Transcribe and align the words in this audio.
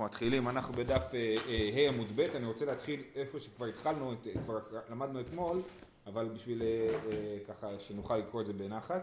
אנחנו 0.00 0.14
מתחילים, 0.14 0.48
אנחנו 0.48 0.72
בדף 0.74 1.14
ה' 1.14 1.16
אה, 1.16 1.36
אה, 1.48 1.88
עמוד 1.88 2.06
ב', 2.16 2.20
אני 2.20 2.46
רוצה 2.46 2.64
להתחיל 2.64 3.02
איפה 3.14 3.40
שכבר 3.40 3.66
התחלנו, 3.66 4.14
כבר 4.44 4.58
למדנו 4.90 5.20
אתמול, 5.20 5.62
אבל 6.06 6.28
בשביל 6.28 6.62
אה, 6.62 7.38
ככה 7.48 7.80
שנוכל 7.80 8.16
לקרוא 8.16 8.40
את 8.40 8.46
זה 8.46 8.52
בנחת, 8.52 9.02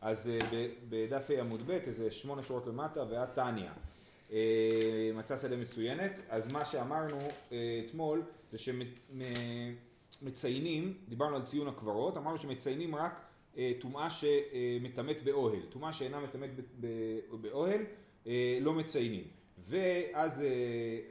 אז 0.00 0.30
בדף 0.88 1.30
ה' 1.30 1.40
עמוד 1.40 1.62
ב', 1.66 1.70
איזה 1.70 2.10
שמונה 2.10 2.42
שורות 2.42 2.66
למטה, 2.66 3.04
ועד 3.10 3.28
תניא. 3.28 3.70
מצא 5.14 5.36
שדה 5.36 5.56
מצוינת, 5.56 6.12
אז 6.28 6.52
מה 6.52 6.64
שאמרנו 6.64 7.18
אתמול 7.88 8.22
זה 8.50 8.58
שמציינים, 10.20 10.94
דיברנו 11.08 11.36
על 11.36 11.42
ציון 11.42 11.68
הקברות, 11.68 12.16
אמרנו 12.16 12.38
שמציינים 12.38 12.94
רק 12.94 13.20
טומאה 13.80 14.08
שמטמאת 14.10 15.24
באוהל, 15.24 15.60
טומאה 15.70 15.92
שאינה 15.92 16.20
מטמאת 16.20 16.50
באוהל 17.40 17.80
לא 18.60 18.72
מציינים. 18.72 19.43
ואז 19.58 20.42
אה, 20.42 20.48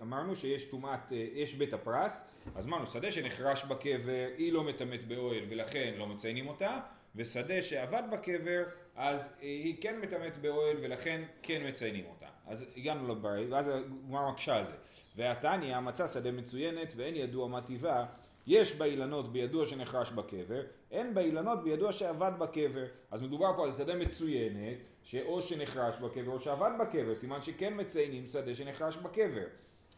אמרנו 0.01 0.35
שיש 0.35 0.63
טומאת, 0.63 1.11
אה, 1.11 1.27
יש 1.33 1.55
בית 1.55 1.73
הפרס, 1.73 2.27
אז 2.55 2.65
אמרנו 2.67 2.87
שדה 2.87 3.11
שנחרש 3.11 3.65
בקבר 3.65 4.27
היא 4.37 4.53
לא 4.53 4.63
מטמאת 4.63 5.07
באוהל 5.07 5.43
ולכן 5.49 5.93
לא 5.97 6.07
מציינים 6.07 6.47
אותה, 6.47 6.79
ושדה 7.15 7.61
שעבד 7.61 8.03
בקבר 8.11 8.63
אז 8.95 9.25
אה, 9.25 9.47
היא 9.47 9.81
כן 9.81 9.99
מטמאת 10.01 10.37
באוהל 10.37 10.77
ולכן 10.81 11.21
כן 11.43 11.61
מציינים 11.67 12.05
אותה. 12.05 12.25
אז 12.47 12.65
הגענו 12.77 13.07
לבית 13.07 13.49
ואז 13.49 13.67
הגמרא 13.67 14.31
מקשה 14.31 14.55
על 14.55 14.65
זה. 14.65 14.73
והתניא 15.15 15.79
מצא 15.79 16.07
שדה 16.07 16.31
מצוינת 16.31 16.93
ואין 16.95 17.15
ידוע 17.15 17.47
מה 17.47 17.61
טיבה 17.61 18.05
יש 18.47 18.75
באילנות 18.75 19.33
בידוע 19.33 19.65
שנחרש 19.65 20.11
בקבר, 20.11 20.61
אין 20.91 21.13
באילנות 21.13 21.63
בידוע 21.63 21.91
שעבד 21.91 22.31
בקבר. 22.39 22.85
אז 23.11 23.21
מדובר 23.21 23.53
פה 23.57 23.65
על 23.65 23.71
שדה 23.71 23.95
מצוינת, 23.95 24.77
שאו 25.03 25.41
שנחרש 25.41 25.97
בקבר 25.97 26.31
או 26.31 26.39
שעבד 26.39 26.71
בקבר, 26.79 27.15
סימן 27.15 27.41
שכן 27.41 27.73
מציינים 27.77 28.27
שדה 28.27 28.55
שנחרש 28.55 28.97
בקבר. 28.97 29.45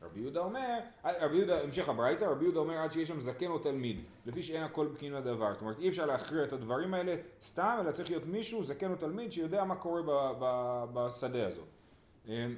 רבי 0.02 0.20
יהודה 0.20 0.40
אומר, 0.40 0.80
רבי 1.06 1.38
יהודה, 1.38 1.62
המשך 1.62 1.90
הברייתא, 1.90 2.26
רבי 2.26 2.44
יהודה 2.44 2.60
אומר 2.60 2.78
עד 2.78 2.92
שיש 2.92 3.08
שם 3.08 3.20
זקן 3.20 3.48
או 3.48 3.60
תלמיד, 3.60 4.00
לפי 4.26 4.44
שאין 4.44 4.64
הכל 4.64 4.88
בקין 4.88 5.14
לדבר. 5.14 5.54
זאת 5.54 5.62
אומרת 5.62 5.80
אי 5.80 5.90
אפשר 5.90 6.06
להכריע 6.06 6.44
את 6.44 6.54
הדברים 6.54 6.94
האלה 6.94 7.16
סתם, 7.42 7.78
אלא 7.82 7.92
צריך 7.92 8.10
להיות 8.10 8.26
מישהו, 8.26 8.64
זקן 8.64 8.92
או 8.92 8.96
תלמיד, 8.96 9.32
שיודע 9.32 9.64
מה 9.64 9.76
קורה 9.76 10.02
ב, 10.02 10.32
ב, 10.40 10.86
בשדה 10.94 11.48
הזאת. 11.48 11.68
אמ, 12.28 12.56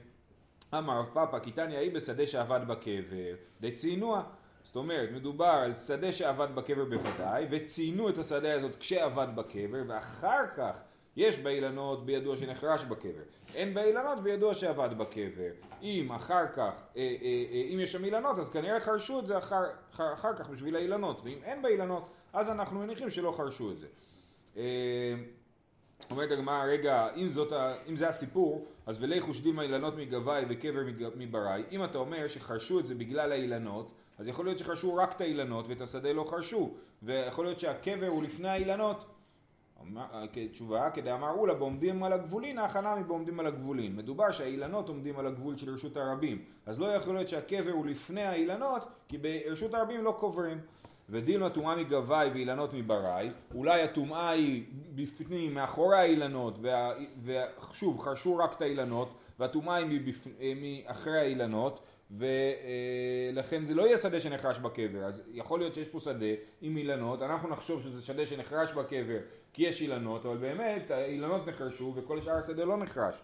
אמר 0.73 0.99
רב 0.99 1.05
פאפא, 1.13 1.39
כי 1.39 1.51
תניא 1.51 1.77
היא 1.77 1.91
בשדה 1.91 2.27
שעבד 2.27 2.59
בקבר, 2.67 3.35
די 3.61 3.71
צייתנוה. 3.71 4.23
זאת 4.23 4.29
אומרת, 4.77 5.09
מדובר 5.11 5.45
על 5.45 5.75
שדה 5.75 6.11
שעבד 6.11 6.47
בקבר 6.55 6.85
בוודאי, 6.85 7.45
וציינו 7.51 8.09
את 8.09 8.17
השדה 8.17 8.53
הזאת 8.53 8.75
כשעבד 8.75 9.27
בקבר, 9.35 9.81
ואחר 9.87 10.43
כך 10.55 10.79
יש 11.17 11.39
באילנות 11.39 12.05
בידוע 12.05 12.37
שנחרש 12.37 12.83
בקבר. 12.83 13.23
אין 13.55 13.73
באילנות 13.73 14.23
בידוע 14.23 14.53
שעבד 14.53 14.97
בקבר. 14.97 15.49
אם 15.81 16.11
אחר 16.11 16.47
כך, 16.53 16.59
אה, 16.61 17.01
אה, 17.21 17.45
אה, 17.51 17.67
אם 17.73 17.79
יש 17.79 17.91
שם 17.91 18.05
אילנות, 18.05 18.39
אז 18.39 18.49
כנראה 18.49 18.79
חרשו 18.79 19.19
את 19.19 19.27
זה 19.27 19.37
אחר, 19.37 19.63
אחר, 19.93 20.13
אחר 20.13 20.33
כך 20.33 20.49
בשביל 20.49 20.75
האילנות, 20.75 21.21
ואם 21.23 21.37
אין 21.43 21.61
באילנות, 21.61 22.09
אז 22.33 22.49
אנחנו 22.49 22.79
מניחים 22.79 23.09
שלא 23.09 23.31
חרשו 23.31 23.71
את 23.71 23.79
זה. 23.79 23.87
אה, 24.57 24.63
אומרת 26.11 26.31
הגמרא, 26.31 26.63
רגע, 26.63 27.07
אם, 27.15 27.27
זאת, 27.27 27.53
אם 27.89 27.95
זה 27.95 28.07
הסיפור, 28.07 28.67
אז 28.85 29.03
ולכו 29.03 29.33
שדים 29.33 29.59
האילנות 29.59 29.97
מגבאי 29.97 30.45
וקבר 30.49 30.81
מבראי. 31.15 31.63
אם 31.71 31.83
אתה 31.83 31.97
אומר 31.97 32.27
שחרשו 32.27 32.79
את 32.79 32.87
זה 32.87 32.95
בגלל 32.95 33.31
האילנות, 33.31 33.91
אז 34.17 34.27
יכול 34.27 34.45
להיות 34.45 34.59
שחרשו 34.59 34.95
רק 34.95 35.15
את 35.15 35.21
האילנות 35.21 35.65
ואת 35.67 35.81
השדה 35.81 36.13
לא 36.13 36.23
חרשו, 36.29 36.73
ויכול 37.03 37.45
להיות 37.45 37.59
שהקבר 37.59 38.07
הוא 38.07 38.23
לפני 38.23 38.49
האילנות. 38.49 39.05
תשובה, 40.51 40.89
כדאמר 40.89 41.31
אולה 41.31 41.53
בעומדים 41.53 42.03
על 42.03 42.13
הגבולין, 42.13 42.57
ההכנה 42.57 42.95
מבעומדים 42.95 43.39
על 43.39 43.47
הגבולין. 43.47 43.95
מדובר 43.95 44.31
שהאילנות 44.31 44.89
עומדים 44.89 45.19
על 45.19 45.27
הגבול 45.27 45.57
של 45.57 45.73
רשות 45.73 45.97
הרבים. 45.97 46.41
אז 46.65 46.79
לא 46.79 46.85
יכול 46.85 47.15
להיות 47.15 47.29
שהקבר 47.29 47.71
הוא 47.71 47.85
לפני 47.85 48.23
האילנות, 48.23 48.85
כי 49.07 49.17
ברשות 49.17 49.73
הרבים 49.73 50.03
לא 50.03 50.17
קוברים. 50.19 50.59
ודין 51.09 51.43
הטומאה 51.43 51.75
מגבאי 51.75 52.29
ואילנות 52.29 52.73
מבראי, 52.73 53.29
אולי 53.55 53.81
הטומאה 53.81 54.29
היא 54.29 54.63
בפנים, 54.95 55.53
מאחורי 55.53 55.97
האילנות, 55.97 56.59
ושוב, 57.23 57.99
חרשו 57.99 58.37
רק 58.37 58.53
את 58.53 58.61
האילנות, 58.61 59.13
והטומאה 59.39 59.75
היא 59.75 60.85
מאחרי 60.87 61.19
האילנות, 61.19 61.79
ולכן 62.11 63.65
זה 63.65 63.73
לא 63.73 63.83
יהיה 63.83 63.97
שדה 63.97 64.19
שנחרש 64.19 64.59
בקבר, 64.59 65.03
אז 65.03 65.23
יכול 65.31 65.59
להיות 65.59 65.73
שיש 65.73 65.87
פה 65.87 65.99
שדה 65.99 66.25
עם 66.61 66.77
אילנות, 66.77 67.21
אנחנו 67.21 67.49
נחשוב 67.49 67.83
שזה 67.83 68.01
שדה 68.01 68.25
שנחרש 68.25 68.71
בקבר 68.73 69.17
כי 69.53 69.63
יש 69.63 69.81
אילנות, 69.81 70.25
אבל 70.25 70.37
באמת 70.37 70.91
האילנות 70.91 71.47
נחרשו 71.47 71.93
וכל 71.95 72.21
שאר 72.21 72.37
השדה 72.37 72.65
לא 72.65 72.77
נחרש. 72.77 73.15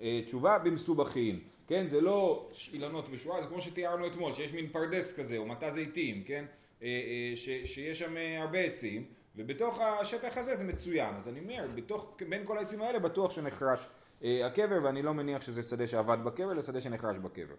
אה, 0.00 0.20
תשובה 0.26 0.58
במסובכים, 0.58 1.40
כן? 1.66 1.86
זה 1.88 2.00
לא 2.00 2.48
אילנות 2.72 3.08
בשורה, 3.08 3.42
זה 3.42 3.48
כמו 3.48 3.60
שתיארנו 3.60 4.06
אתמול, 4.06 4.32
שיש 4.32 4.52
מין 4.52 4.68
פרדס 4.68 5.12
כזה 5.12 5.38
או 5.38 5.46
מטע 5.46 5.70
זיתים, 5.70 6.22
כן? 6.24 6.44
אה, 6.82 6.86
אה, 6.88 7.36
ש, 7.36 7.48
שיש 7.64 7.98
שם 7.98 8.14
הרבה 8.38 8.58
עצים, 8.58 9.04
ובתוך 9.36 9.80
השטח 9.80 10.36
הזה 10.36 10.56
זה 10.56 10.64
מצוין. 10.64 11.14
אז 11.14 11.28
אני 11.28 11.40
אומר, 11.40 11.66
בתוך, 11.74 12.16
בין 12.28 12.42
כל 12.44 12.58
העצים 12.58 12.82
האלה 12.82 12.98
בטוח 12.98 13.30
שנחרש 13.30 13.88
הקבר, 14.22 14.78
ואני 14.82 15.02
לא 15.02 15.14
מניח 15.14 15.42
שזה 15.42 15.62
שדה 15.62 15.86
שעבד 15.86 16.18
בקבר, 16.24 16.52
אלא 16.52 16.62
שדה 16.62 16.80
שנחרש 16.80 17.16
בקבר. 17.16 17.54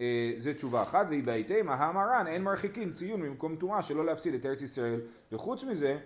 אה, 0.00 0.32
זה 0.38 0.54
תשובה 0.54 0.82
אחת, 0.82 1.06
והיא 1.08 1.24
בהיתמה, 1.24 1.74
המרן 1.74 2.26
אין 2.26 2.42
מרחיקין 2.42 2.92
ציון 2.92 3.22
ממקום 3.22 3.56
טומאה 3.56 3.82
שלא 3.82 4.06
להפסיד 4.06 4.34
את 4.34 4.46
ארץ 4.46 4.62
ישראל, 4.62 5.00
וחוץ 5.32 5.64
מזה, 5.64 5.98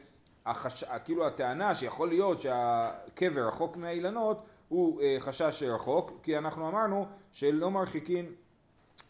החש... 0.46 0.84
כאילו 1.04 1.26
הטענה 1.26 1.74
שיכול 1.74 2.08
להיות 2.08 2.40
שהקבר 2.40 3.48
רחוק 3.48 3.76
מהאילנות 3.76 4.42
הוא 4.68 5.02
אה, 5.02 5.16
חשש 5.20 5.62
רחוק, 5.62 6.20
כי 6.22 6.38
אנחנו 6.38 6.68
אמרנו 6.68 7.06
שלא 7.32 7.70
מרחיקין 7.70 8.26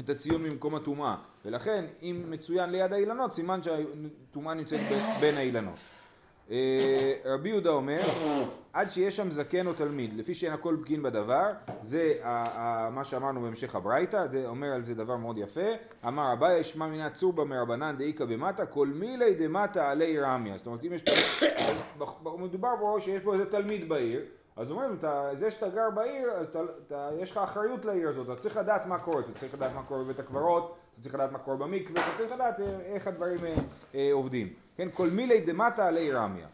את 0.00 0.08
הציון 0.08 0.42
ממקום 0.42 0.74
הטומאה, 0.74 1.16
ולכן 1.44 1.84
אם 2.02 2.24
מצוין 2.28 2.70
ליד 2.70 2.92
האילנות 2.92 3.32
סימן 3.32 3.62
שהטומאה 3.62 4.54
נמצאת 4.54 4.80
בין 5.20 5.36
האילנות. 5.36 5.78
אה, 6.50 7.14
רבי 7.24 7.48
יהודה 7.48 7.70
אומר, 7.70 8.00
עד 8.72 8.90
שיש 8.90 9.16
שם 9.16 9.30
זקן 9.30 9.66
או 9.66 9.72
תלמיד, 9.72 10.16
לפי 10.16 10.34
שאין 10.34 10.52
הכל 10.52 10.76
בקין 10.76 11.02
בדבר, 11.02 11.46
זה 11.82 12.14
מה 12.92 13.04
שאמרנו 13.04 13.40
בהמשך 13.40 13.74
הברייתא, 13.74 14.26
זה 14.26 14.48
אומר 14.48 14.72
על 14.72 14.84
זה 14.84 14.94
דבר 14.94 15.16
מאוד 15.16 15.38
יפה, 15.38 15.70
אמר 16.08 16.32
אביי 16.32 16.60
ישמע 16.60 16.86
מינה 16.86 17.10
צורבא 17.10 17.44
מרבנן 17.44 17.96
דאיכא 17.98 18.24
במטה, 18.24 18.66
כל 18.66 18.86
מילי 18.86 19.34
דמטה 19.34 19.90
עלי 19.90 20.20
רמיה, 20.20 20.58
זאת 20.58 20.66
אומרת 20.66 20.84
אם 20.84 20.92
יש, 20.92 21.04
מדובר 22.38 22.74
פה 22.80 22.96
שיש 23.00 23.22
פה 23.22 23.32
איזה 23.32 23.50
תלמיד 23.50 23.88
בעיר, 23.88 24.20
אז 24.56 24.70
אומרים, 24.70 24.96
זה 25.34 25.50
שאתה 25.50 25.68
גר 25.68 25.90
בעיר, 25.94 26.30
אז 26.30 26.56
יש 27.18 27.30
לך 27.30 27.38
אחריות 27.38 27.84
לעיר 27.84 28.08
הזאת, 28.08 28.26
אתה 28.30 28.40
צריך 28.40 28.56
לדעת 28.56 28.86
מה 28.86 28.98
קורה, 28.98 29.20
אתה 29.20 29.38
צריך 29.38 29.54
לדעת 29.54 29.74
מה 29.74 29.82
קורה 29.82 30.04
בבית 30.04 30.18
הקברות, 30.18 30.76
אתה 30.94 31.02
צריך 31.02 31.14
לדעת 31.14 31.32
מה 31.32 31.38
קורה 31.38 31.56
במקווה, 31.56 32.02
אתה 32.08 32.16
צריך 32.16 32.32
לדעת 32.32 32.60
אה, 32.60 32.80
איך 32.80 33.06
הדברים 33.06 33.38
אה, 33.94 34.08
עובדים. 34.12 34.52
כן, 34.76 34.88
כל 34.94 35.08
מילי 35.10 35.40
דמטה 35.40 35.88
עלי 35.88 36.12
רמיה. 36.12 36.46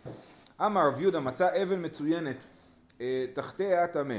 אמר 0.61 0.89
רב 0.89 1.01
יהודה 1.01 1.21
מצא 1.21 1.63
אבן 1.63 1.85
מצוינת 1.85 2.37
אה, 3.01 3.25
תחתיה 3.35 3.87
טמא. 3.87 4.19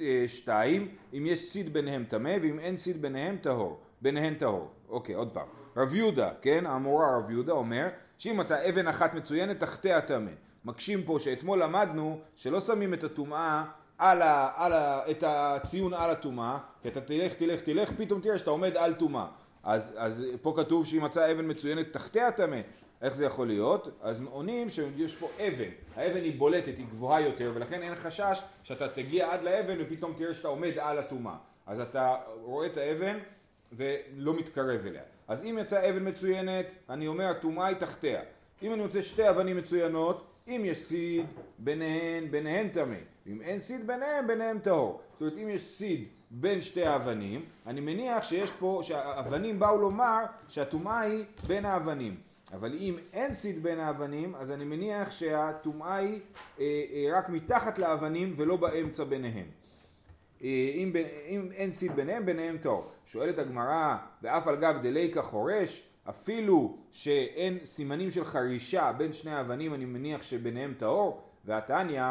אה, 0.00 0.24
שתיים, 0.28 0.88
אם 1.12 1.26
יש 1.26 1.38
סיד 1.38 1.72
ביניהם 1.72 2.04
טמא, 2.08 2.36
ואם 2.42 2.58
אין 2.58 2.76
סיד 2.76 3.02
ביניהם 3.02 3.36
טהור. 3.36 3.80
ביניהן 4.00 4.34
טהור. 4.34 4.70
אוקיי, 4.88 5.14
עוד 5.14 5.30
פעם. 5.30 5.46
רב 5.76 5.94
יהודה, 5.94 6.30
כן, 6.42 6.66
המורה 6.66 7.16
רב 7.16 7.30
יהודה 7.30 7.52
אומר, 7.52 7.88
שאם 8.18 8.36
מצא 8.36 8.68
אבן 8.68 8.88
אחת 8.88 9.14
מצוינת 9.14 9.60
תחתיה 9.60 10.00
טמא. 10.00 10.30
מקשים 10.64 11.02
פה 11.02 11.18
שאתמול 11.20 11.62
למדנו 11.62 12.20
שלא 12.36 12.60
שמים 12.60 12.94
את 12.94 13.04
הטומאה 13.04 13.64
על 13.98 14.22
ה, 14.22 14.52
על 14.56 14.72
ה, 14.72 15.10
את 15.10 15.24
הציון 15.26 15.94
על 15.94 16.10
הטומאה, 16.10 16.58
כי 16.82 16.88
אתה 16.88 17.00
תלך, 17.00 17.32
תלך, 17.32 17.60
תלך, 17.60 17.90
פתאום 17.96 18.20
תראה 18.20 18.38
שאתה 18.38 18.50
עומד 18.50 18.76
על 18.76 18.94
טומאה. 18.94 19.26
אז, 19.62 19.94
אז 19.96 20.26
פה 20.42 20.54
כתוב 20.56 20.86
שהיא 20.86 21.00
מצאה 21.00 21.32
אבן 21.32 21.50
מצוינת 21.50 21.92
תחתיה 21.92 22.32
טמא. 22.32 22.60
איך 23.02 23.14
זה 23.14 23.24
יכול 23.24 23.46
להיות? 23.46 23.88
אז 24.02 24.20
עונים 24.30 24.68
שיש 24.68 25.16
פה 25.16 25.28
אבן, 25.38 25.70
האבן 25.96 26.22
היא 26.22 26.38
בולטת, 26.38 26.72
היא 26.78 26.86
גבוהה 26.86 27.20
יותר, 27.20 27.52
ולכן 27.54 27.82
אין 27.82 27.94
חשש 27.94 28.42
שאתה 28.62 28.88
תגיע 28.88 29.32
עד 29.32 29.42
לאבן 29.42 29.76
ופתאום 29.80 30.12
תראה 30.16 30.34
שאתה 30.34 30.48
עומד 30.48 30.78
על 30.78 30.98
הטומאה. 30.98 31.36
אז 31.66 31.80
אתה 31.80 32.16
רואה 32.42 32.66
את 32.66 32.76
האבן 32.76 33.18
ולא 33.72 34.34
מתקרב 34.34 34.86
אליה. 34.86 35.02
אז 35.28 35.44
אם 35.44 35.58
יצאה 35.60 35.90
אבן 35.90 36.08
מצוינת, 36.08 36.66
אני 36.90 37.06
אומר 37.06 37.24
הטומאה 37.24 37.66
היא 37.66 37.76
תחתיה. 37.76 38.20
אם 38.62 38.72
אני 38.72 38.82
רוצה 38.82 39.02
שתי 39.02 39.30
אבנים 39.30 39.56
מצוינות, 39.56 40.24
אם 40.48 40.62
יש 40.64 40.78
סיד 40.78 41.26
ביניהן, 41.58 42.30
ביניהן 42.30 42.68
טמא. 42.68 42.96
אם 43.26 43.40
אין 43.40 43.58
סיד 43.58 43.86
ביניהם, 43.86 44.26
ביניהם 44.26 44.58
טהור. 44.58 45.00
זאת 45.12 45.20
אומרת, 45.20 45.34
אם 45.42 45.48
יש 45.48 45.60
סיד 45.60 46.08
בין 46.30 46.62
שתי 46.62 46.84
האבנים, 46.84 47.44
אני 47.66 47.80
מניח 47.80 48.22
שיש 48.22 48.52
פה, 48.52 48.80
שהאבנים 48.82 49.58
באו 49.58 49.78
לומר 49.78 50.24
שהטומאה 50.48 51.00
היא 51.00 51.24
בין 51.46 51.64
האבנים. 51.64 52.16
אבל 52.52 52.74
אם 52.74 52.96
אין 53.12 53.34
סיד 53.34 53.62
בין 53.62 53.78
האבנים, 53.78 54.34
אז 54.34 54.50
אני 54.52 54.64
מניח 54.64 55.10
שהטומאה 55.10 55.96
היא 55.96 56.20
אה, 56.60 56.84
אה, 56.92 57.18
רק 57.18 57.28
מתחת 57.28 57.78
לאבנים 57.78 58.34
ולא 58.36 58.56
באמצע 58.56 59.04
ביניהם. 59.04 59.46
אה, 60.42 60.70
אם, 60.74 60.92
אם 61.28 61.48
אין 61.52 61.72
סיד 61.72 61.92
ביניהם, 61.96 62.26
ביניהם 62.26 62.58
טוב. 62.58 62.94
שואלת 63.06 63.38
הגמרא, 63.38 63.96
ואף 64.22 64.46
על 64.46 64.56
גב 64.56 64.82
דליקה 64.82 65.22
חורש, 65.22 65.88
אפילו 66.08 66.78
שאין 66.92 67.58
סימנים 67.64 68.10
של 68.10 68.24
חרישה 68.24 68.92
בין 68.92 69.12
שני 69.12 69.30
האבנים, 69.30 69.74
אני 69.74 69.84
מניח 69.84 70.22
שביניהם 70.22 70.74
טהור, 70.78 71.22
והתניא 71.44 72.02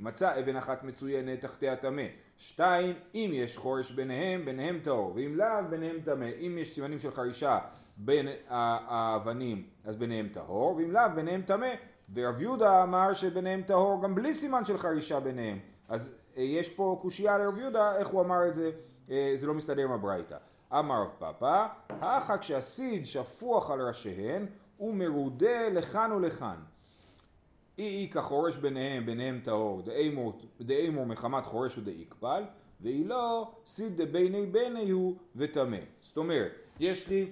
מצא 0.00 0.40
אבן 0.40 0.56
אחת 0.56 0.84
מצוינת 0.84 1.40
תחתי 1.40 1.68
הטמא, 1.68 2.02
שתיים, 2.42 2.94
אם 3.14 3.30
יש 3.32 3.58
חורש 3.58 3.90
ביניהם, 3.90 4.44
ביניהם 4.44 4.80
טהור, 4.82 5.12
ואם 5.14 5.34
לאו, 5.36 5.70
ביניהם 5.70 5.96
טמא. 6.04 6.28
אם 6.40 6.56
יש 6.60 6.74
סימנים 6.74 6.98
של 6.98 7.10
חרישה 7.10 7.58
בין 7.96 8.28
האבנים, 8.48 9.66
אז 9.84 9.96
ביניהם 9.96 10.28
טהור, 10.32 10.76
ואם 10.76 10.90
לאו, 10.90 11.02
ביניהם 11.14 11.42
טמא. 11.42 11.68
ורב 12.14 12.42
יהודה 12.42 12.82
אמר 12.82 13.12
שביניהם 13.12 13.62
טהור 13.62 14.02
גם 14.02 14.14
בלי 14.14 14.34
סימן 14.34 14.64
של 14.64 14.78
חרישה 14.78 15.20
ביניהם. 15.20 15.58
אז 15.88 16.14
אה, 16.36 16.42
יש 16.42 16.70
פה 16.70 16.98
קושייה 17.02 17.38
לרב 17.38 17.58
יהודה, 17.58 17.96
איך 17.96 18.08
הוא 18.08 18.22
אמר 18.22 18.48
את 18.48 18.54
זה, 18.54 18.70
אה, 19.10 19.34
זה 19.40 19.46
לא 19.46 19.54
מסתדר 19.54 19.84
עם 19.84 19.92
הברייתא. 19.92 20.36
אמר 20.72 21.02
רב 21.02 21.10
פאפא, 21.18 21.66
האחא 21.88 22.36
כשהסיד 22.36 23.06
שפוח 23.06 23.70
על 23.70 23.80
ראשיהן, 23.80 24.46
הוא 24.76 24.94
מרודה 24.94 25.68
לכאן 25.68 26.12
ולכאן. 26.12 26.56
אי 27.78 28.04
איכא 28.06 28.20
חורש 28.20 28.56
ביניהם, 28.56 29.06
ביניהם 29.06 29.40
טהור, 29.44 29.82
דאמור 30.60 31.06
מחמת 31.06 31.46
חורש 31.46 31.78
ודאיקפל, 31.78 32.42
ואי 32.80 33.04
לא, 33.04 33.52
סיד 33.66 34.02
דביני 34.02 34.46
ביני 34.46 34.90
הוא 34.90 35.16
וטמא. 35.36 35.78
זאת 36.02 36.16
אומרת, 36.16 36.52
יש 36.80 37.08
לי 37.08 37.26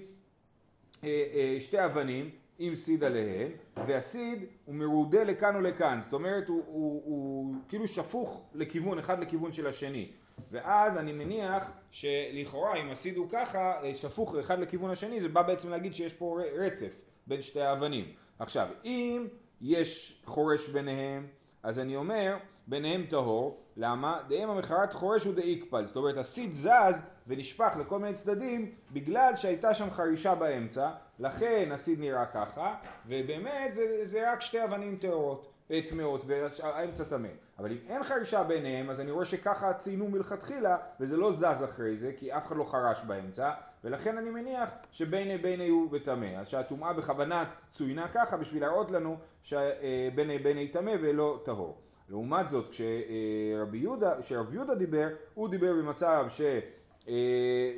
אה, 1.05 1.25
אה, 1.35 1.57
שתי 1.61 1.85
אבנים 1.85 2.31
עם 2.59 2.75
סיד 2.75 3.05
עליהן, 3.05 3.51
והסיד 3.87 4.45
הוא 4.65 4.75
מרודה 4.75 5.25
לכאן 5.25 5.57
ולכאן, 5.57 5.99
זאת 6.03 6.13
אומרת 6.13 6.49
הוא, 6.49 6.63
הוא, 6.67 7.03
הוא 7.05 7.55
כאילו 7.69 7.89
שפוך 7.89 8.45
לכיוון, 8.55 8.99
אחד 8.99 9.21
לכיוון 9.21 9.53
של 9.53 9.67
השני. 9.67 10.11
ואז 10.51 10.97
אני 10.97 11.13
מניח 11.13 11.71
שלכאורה 11.91 12.75
אם 12.75 12.91
הסיד 12.91 13.17
הוא 13.17 13.27
ככה, 13.31 13.83
אה, 13.83 13.95
שפוך 13.95 14.35
אחד 14.37 14.59
לכיוון 14.59 14.91
השני, 14.91 15.21
זה 15.21 15.29
בא 15.29 15.43
בעצם 15.43 15.71
להגיד 15.71 15.95
שיש 15.95 16.13
פה 16.13 16.41
רצף 16.57 17.01
בין 17.27 17.43
שתי 17.43 17.61
האבנים. 17.61 18.05
עכשיו, 18.39 18.69
אם 18.85 19.27
יש 19.61 20.23
חורש 20.25 20.69
ביניהם, 20.69 21.27
אז 21.63 21.79
אני 21.79 21.97
אומר, 21.97 22.37
ביניהם 22.67 23.07
טהור, 23.09 23.61
למה? 23.77 24.21
דאם 24.29 24.51
המחרת 24.51 24.93
חורש 24.93 25.25
הוא 25.25 25.35
דאיקפל, 25.35 25.87
זאת 25.87 25.97
אומרת 25.97 26.17
הסיד 26.17 26.55
זז 26.55 27.03
ונשפך 27.27 27.77
לכל 27.81 27.99
מיני 27.99 28.15
צדדים 28.15 28.75
בגלל 28.93 29.37
שהייתה 29.37 29.75
שם 29.75 29.91
חרישה 29.91 30.35
באמצע, 30.35 30.91
לכן 31.19 31.69
הסיד 31.73 32.01
נראה 32.01 32.27
ככה, 32.27 32.75
ובאמת 33.07 33.75
זה, 33.75 34.01
זה 34.03 34.33
רק 34.33 34.41
שתי 34.41 34.65
אבנים 34.65 34.97
טהורות, 34.97 35.53
טמאות, 35.89 36.25
והאמצע 36.27 37.05
טמא. 37.05 37.29
אבל 37.59 37.71
אם 37.73 37.79
אין 37.89 38.03
חרישה 38.03 38.43
ביניהם, 38.43 38.91
אז 38.91 39.01
אני 39.01 39.11
רואה 39.11 39.25
שככה 39.25 39.73
ציינו 39.73 40.09
מלכתחילה, 40.09 40.77
וזה 41.01 41.17
לא 41.17 41.33
זז 41.33 41.65
אחרי 41.65 41.97
זה, 41.97 42.13
כי 42.19 42.33
אף 42.37 42.47
אחד 42.47 42.57
לא 42.57 42.65
חרש 42.65 43.01
באמצע, 43.07 43.51
ולכן 43.85 44.19
אני 44.19 44.31
מניח 44.31 44.71
שביני 44.91 45.39
ביני 45.39 45.69
הוא 45.69 45.89
וטמא. 45.93 46.27
אז 46.27 46.49
שהטומאה 46.49 46.93
בכוונה 46.93 47.45
צוינה 47.73 48.09
ככה 48.09 48.37
בשביל 48.37 48.63
להראות 48.63 48.91
לנו 48.91 49.17
שביני 49.43 50.39
ביני 50.39 50.69
טמא 50.69 50.93
ולא 51.03 51.41
טהור. 51.45 51.79
לעומת 52.09 52.49
זאת 52.49 52.69
כשרבי 52.69 53.79
יהודה, 53.79 54.23
כשרב 54.23 54.55
יהודה 54.55 54.75
דיבר, 54.75 55.09
הוא 55.35 55.49
דיבר 55.49 55.73
במצב 55.73 56.27
ש... 56.29 56.41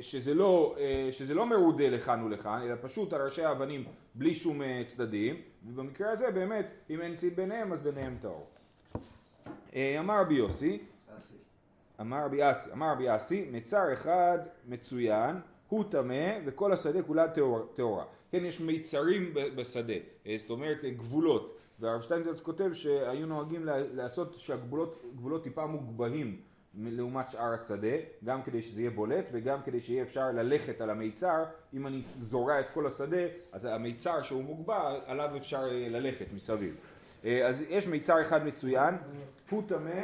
שזה 0.01 0.33
לא, 0.33 0.75
שזה 1.11 1.33
לא 1.33 1.45
מרודה 1.45 1.89
לכאן 1.89 2.23
ולכאן, 2.23 2.61
אלא 2.61 2.75
פשוט 2.81 3.13
על 3.13 3.21
ראשי 3.21 3.43
האבנים 3.43 3.85
בלי 4.15 4.33
שום 4.33 4.61
צדדים, 4.87 5.41
ובמקרה 5.67 6.11
הזה 6.11 6.31
באמת, 6.31 6.65
אם 6.89 7.01
אין 7.01 7.15
סיד 7.15 7.35
ביניהם, 7.35 7.73
אז 7.73 7.81
ביניהם 7.81 8.17
טהור. 8.21 8.47
אמר 9.75 10.21
רבי 10.21 10.33
יוסי, 10.33 10.83
אמר 12.01 12.25
רבי 12.25 12.51
אסי, 12.51 12.71
אמר 12.71 12.91
רבי 12.91 13.15
אסי, 13.15 13.49
מצר 13.51 13.93
אחד 13.93 14.39
מצוין, 14.67 15.35
הוא 15.73 15.83
טמא 15.89 16.39
וכל 16.45 16.73
השדה 16.73 17.03
כולה 17.03 17.25
טהורה. 17.73 18.05
כן, 18.31 18.45
יש 18.45 18.61
מיצרים 18.61 19.33
בשדה, 19.33 19.93
אה, 20.27 20.35
זאת 20.37 20.49
אומרת 20.49 20.77
אה, 20.83 20.89
גבולות, 20.89 21.59
והרב 21.79 22.01
שטיינזרץ 22.01 22.41
כותב 22.41 22.73
שהיו 22.73 23.25
נוהגים 23.25 23.65
לעשות 23.93 24.35
שהגבולות 24.37 25.43
טיפה 25.43 25.65
מוגבהים 25.65 26.41
לעומת 26.77 27.29
שאר 27.29 27.53
השדה, 27.53 27.97
גם 28.25 28.43
כדי 28.43 28.61
שזה 28.61 28.81
יהיה 28.81 28.91
בולט 28.91 29.29
וגם 29.31 29.59
כדי 29.65 29.79
שיהיה 29.79 30.03
אפשר 30.03 30.31
ללכת 30.31 30.81
על 30.81 30.89
המיצר, 30.89 31.43
אם 31.73 31.87
אני 31.87 32.01
זורע 32.19 32.59
את 32.59 32.69
כל 32.73 32.87
השדה, 32.87 33.23
אז 33.51 33.65
המיצר 33.65 34.21
שהוא 34.21 34.43
מוגבע, 34.43 34.99
עליו 35.05 35.37
אפשר 35.37 35.63
אה, 35.71 35.87
ללכת 35.89 36.25
מסביב. 36.33 36.75
אז 37.45 37.61
יש 37.69 37.87
מיצר 37.87 38.21
אחד 38.21 38.45
מצוין, 38.45 38.95
הוא 39.49 39.63
טמא 39.67 40.01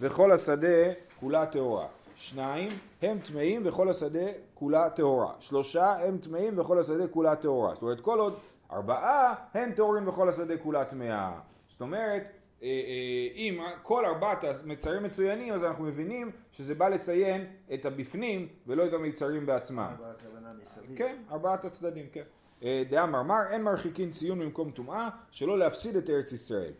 וכל 0.00 0.32
השדה 0.32 0.92
כולה 1.20 1.46
טהורה. 1.46 1.86
שניים 2.22 2.68
הם 3.02 3.18
טמאים 3.18 3.62
וכל 3.64 3.88
השדה 3.88 4.26
כולה 4.54 4.90
טהורה. 4.90 5.32
שלושה 5.40 6.06
הם 6.06 6.18
טמאים 6.18 6.58
וכל 6.58 6.78
השדה 6.78 7.06
כולה 7.06 7.36
טהורה. 7.36 7.74
זאת 7.74 7.82
אומרת 7.82 8.00
כל 8.00 8.18
עוד 8.18 8.34
ארבעה 8.72 9.34
הם 9.54 9.72
טהורים 9.72 10.08
וכל 10.08 10.28
השדה 10.28 10.56
כולה 10.56 10.84
טמאה. 10.84 11.32
זאת 11.68 11.80
אומרת 11.80 12.22
אה, 12.62 12.68
אה, 12.68 13.36
אם 13.36 13.60
כל 13.82 14.06
ארבעת 14.06 14.44
המצרים 14.64 15.02
מצוינים 15.02 15.54
אז 15.54 15.64
אנחנו 15.64 15.84
מבינים 15.84 16.30
שזה 16.52 16.74
בא 16.74 16.88
לציין 16.88 17.46
את 17.74 17.86
הבפנים 17.86 18.48
ולא 18.66 18.86
את 18.86 18.92
המצרים 18.92 19.46
בעצמם. 19.46 19.94
ארבעת 19.98 20.22
הכוונה 20.22 20.52
מסביב. 20.62 20.98
כן, 20.98 21.16
ארבעת 21.30 21.64
הצדדים, 21.64 22.06
כן. 22.12 22.24
אה, 22.62 22.82
דאמר 22.90 23.22
מר 23.22 23.42
אין 23.50 23.62
מרחיקין 23.62 24.12
ציון 24.12 24.38
במקום 24.38 24.70
טומאה 24.70 25.08
שלא 25.30 25.58
להפסיד 25.58 25.96
את 25.96 26.10
ארץ 26.10 26.32
ישראל. 26.32 26.72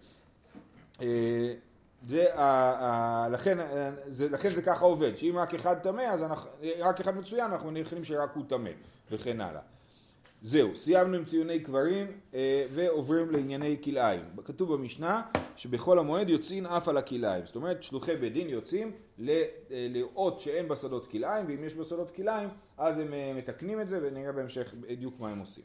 זה, 2.09 2.35
ה, 2.35 2.43
ה, 2.43 3.29
לכן, 3.29 3.59
זה, 4.07 4.29
לכן 4.29 4.49
זה 4.49 4.63
ככה 4.63 4.85
עובד, 4.85 5.17
שאם 5.17 5.35
רק 5.39 5.55
אחד 5.55 5.79
טמא, 5.79 6.03
אז 6.03 6.23
אנחנו, 6.23 6.51
רק 6.81 7.01
אחד 7.01 7.17
מצוין, 7.17 7.51
אנחנו 7.51 7.71
נכנים 7.71 8.05
שרק 8.05 8.31
הוא 8.35 8.45
טמא, 8.49 8.71
וכן 9.11 9.41
הלאה. 9.41 9.61
זהו, 10.45 10.77
סיימנו 10.77 11.17
עם 11.17 11.25
ציוני 11.25 11.61
קברים 11.61 12.07
אה, 12.35 12.67
ועוברים 12.73 13.31
לענייני 13.31 13.77
כלאיים. 13.85 14.25
כתוב 14.45 14.75
במשנה 14.75 15.23
שבכל 15.57 15.99
המועד 15.99 16.29
יוצאים 16.29 16.67
אף 16.67 16.89
על 16.89 16.97
הכלאיים. 16.97 17.47
זאת 17.47 17.57
אומרת, 17.57 17.83
שלוחי 17.83 18.17
בית 18.17 18.33
דין 18.33 18.49
יוצאים 18.49 18.93
אה, 19.29 19.45
לראות 19.71 20.41
שאין 20.41 20.69
בשדות 20.69 21.07
כלאיים, 21.07 21.47
ואם 21.49 21.65
יש 21.65 21.75
בשדות 21.75 22.11
כלאיים, 22.11 22.49
אז 22.79 22.99
הם 22.99 23.15
אה, 23.15 23.33
מתקנים 23.37 23.81
את 23.81 23.89
זה, 23.89 23.99
ונראה 24.03 24.33
בהמשך 24.33 24.75
בדיוק 24.81 25.21
מה 25.21 25.31
הם 25.31 25.39
עושים. 25.39 25.65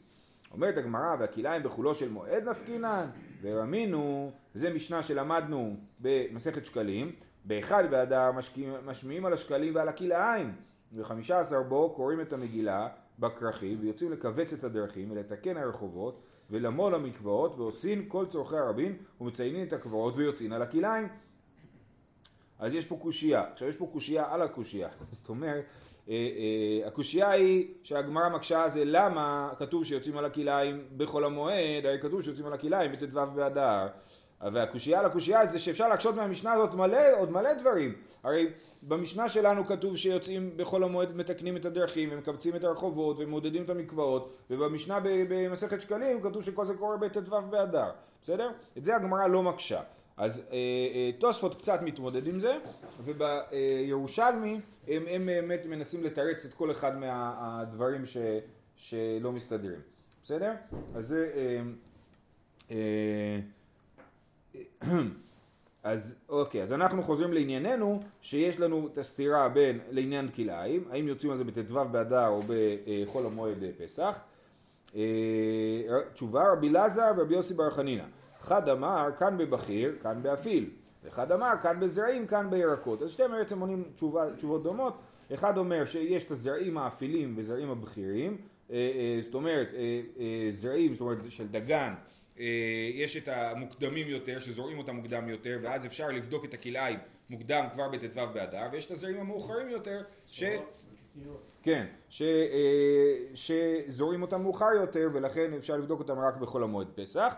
אומרת 0.52 0.76
הגמרא, 0.76 1.16
והכלאיים 1.18 1.62
בחולו 1.62 1.94
של 1.94 2.08
מועד 2.08 2.48
נפקינן, 2.48 3.06
ורמינו, 3.42 4.32
זה 4.54 4.74
משנה 4.74 5.02
שלמדנו 5.02 5.76
במסכת 6.00 6.66
שקלים, 6.66 7.12
באחד 7.44 7.90
באדר 7.90 8.30
משמיעים 8.84 9.24
על 9.24 9.32
השקלים 9.32 9.74
ועל 9.74 9.88
הכלאיים, 9.88 10.52
וחמישה 10.92 11.40
עשר 11.40 11.62
בו 11.62 11.92
קוראים 11.96 12.20
את 12.20 12.32
המגילה 12.32 12.88
בכרכים, 13.18 13.78
ויוצאים 13.80 14.12
לכווץ 14.12 14.52
את 14.52 14.64
הדרכים 14.64 15.10
ולתקן 15.10 15.56
הרחובות, 15.56 16.22
ולמול 16.50 16.94
המקוואות, 16.94 17.54
ועושים 17.54 18.08
כל 18.08 18.26
צורכי 18.26 18.56
הרבים, 18.56 18.96
ומציינים 19.20 19.66
את 19.66 19.72
הקברות 19.72 20.16
ויוצאים 20.16 20.52
על 20.52 20.62
הכלאיים. 20.62 21.08
אז 22.58 22.74
יש 22.74 22.86
פה 22.86 22.98
קושייה. 23.02 23.44
עכשיו 23.52 23.68
יש 23.68 23.76
פה 23.76 23.88
קושייה 23.92 24.34
על 24.34 24.42
הקושייה. 24.42 24.88
זאת 25.12 25.28
אומרת, 25.28 25.64
הקושייה 26.86 27.30
היא 27.30 27.66
שהגמרא 27.82 28.28
מקשה 28.28 28.68
זה 28.68 28.82
למה 28.84 29.50
כתוב 29.58 29.84
שיוצאים 29.84 30.16
על 30.16 30.24
הכלאיים 30.24 30.84
בחול 30.96 31.24
המועד, 31.24 31.86
הרי 31.86 31.98
כתוב 32.00 32.22
שיוצאים 32.22 32.46
על 32.46 32.52
הכלאיים 32.52 32.92
בט"ו 32.92 33.26
באדר. 33.34 33.86
והקושייה 34.40 35.00
על 35.00 35.06
הקושייה 35.06 35.46
זה 35.46 35.58
שאפשר 35.58 35.88
להקשות 35.88 36.14
מהמשנה 36.14 36.52
הזאת 36.52 36.74
מלא, 36.74 37.18
עוד 37.18 37.30
מלא 37.30 37.54
דברים. 37.54 37.94
הרי 38.24 38.46
במשנה 38.82 39.28
שלנו 39.28 39.66
כתוב 39.66 39.96
שיוצאים 39.96 40.50
בחול 40.56 40.84
המועד 40.84 41.16
מתקנים 41.16 41.56
את 41.56 41.64
הדרכים 41.64 42.08
ומקבצים 42.12 42.56
את 42.56 42.64
הרחובות 42.64 43.16
ומעודדים 43.18 43.64
את 43.64 43.70
המקוואות 43.70 44.36
ובמשנה 44.50 44.98
במסכת 45.02 45.80
שקלים 45.80 46.22
כתוב 46.22 46.44
שכל 46.44 46.66
זה 46.66 46.74
קורה 46.74 46.96
בט"ו 46.96 47.42
באדר. 47.50 47.90
בסדר? 48.22 48.50
את 48.78 48.84
זה 48.84 48.96
הגמרא 48.96 49.26
לא 49.26 49.42
מקשה. 49.42 49.80
אז 50.16 50.42
אה, 50.50 50.56
אה, 50.94 51.10
תוספות 51.18 51.54
קצת 51.54 51.82
מתמודד 51.82 52.26
עם 52.26 52.40
זה 52.40 52.58
ובירושלמי 53.00 54.60
הם, 54.88 55.02
הם 55.10 55.26
באמת 55.26 55.66
מנסים 55.66 56.04
לתרץ 56.04 56.44
את 56.44 56.54
כל 56.54 56.70
אחד 56.70 56.98
מהדברים 56.98 58.06
ש, 58.06 58.16
שלא 58.76 59.32
מסתדרים. 59.32 59.80
בסדר? 60.24 60.52
אז 60.94 61.08
זה... 61.08 61.30
אה, 61.34 61.60
אה, 62.70 63.40
אז 65.82 66.14
אוקיי, 66.28 66.62
אז 66.62 66.72
אנחנו 66.72 67.02
חוזרים 67.02 67.32
לענייננו, 67.32 68.00
שיש 68.20 68.60
לנו 68.60 68.88
את 68.92 68.98
הסתירה 68.98 69.48
בין 69.48 69.80
לעניין 69.90 70.28
כלאיים, 70.28 70.84
האם 70.90 71.08
יוצאים 71.08 71.30
על 71.30 71.38
זה 71.38 71.44
בט"ו 71.44 71.84
באדר 71.84 72.26
או 72.26 72.40
בחול 72.46 73.26
המועד 73.26 73.64
פסח. 73.78 74.20
אה, 74.96 75.02
תשובה 76.14 76.52
רבי 76.52 76.68
אלעזר 76.68 77.10
ורבי 77.16 77.34
יוסי 77.34 77.54
בר 77.54 77.70
חנינא. 77.70 78.04
אחד 78.40 78.68
אמר 78.68 79.08
כאן 79.18 79.38
בבכיר, 79.38 79.96
כאן 80.02 80.22
באפיל. 80.22 80.70
אחד 81.08 81.32
אמר 81.32 81.52
כאן 81.62 81.80
בזרעים, 81.80 82.26
כאן 82.26 82.50
בירקות. 82.50 83.02
אז 83.02 83.10
שתיהם 83.10 83.30
בעצם 83.30 83.60
עונים 83.60 83.84
תשובה, 83.94 84.36
תשובות 84.36 84.62
דומות. 84.62 84.98
אחד 85.34 85.58
אומר 85.58 85.86
שיש 85.86 86.24
את 86.24 86.30
הזרעים 86.30 86.78
האפילים 86.78 87.34
וזרעים 87.36 87.70
הבכירים, 87.70 88.36
אה, 88.70 88.76
אה, 88.76 89.20
זאת 89.20 89.34
אומרת 89.34 89.68
זרעים, 90.50 90.94
זאת 90.94 91.00
אומרת 91.00 91.18
של 91.28 91.48
דגן 91.48 91.94
אה, 92.40 92.90
יש 92.94 93.16
את 93.16 93.28
המוקדמים 93.28 94.08
יותר, 94.08 94.40
שזורעים 94.40 94.78
אותם 94.78 94.96
מוקדם 94.96 95.28
יותר, 95.28 95.58
ואז 95.62 95.86
אפשר 95.86 96.08
לבדוק 96.08 96.44
את 96.44 96.54
הכלאיים 96.54 96.98
מוקדם 97.30 97.66
כבר 97.72 97.88
בט"ו 97.88 98.20
באדר, 98.34 98.66
ויש 98.72 98.86
את 98.86 98.90
הזרעים 98.90 99.20
המאוחרים 99.20 99.68
יותר, 99.68 100.02
ש... 100.26 100.44
כן, 101.62 101.86
ש, 102.08 102.22
אה, 102.22 103.14
שזורעים 103.34 104.22
אותם 104.22 104.42
מאוחר 104.42 104.70
יותר, 104.80 105.08
ולכן 105.12 105.54
אפשר 105.54 105.76
לבדוק 105.76 105.98
אותם 106.00 106.18
רק 106.18 106.36
בחול 106.36 106.62
המועד 106.62 106.88
פסח. 106.94 107.34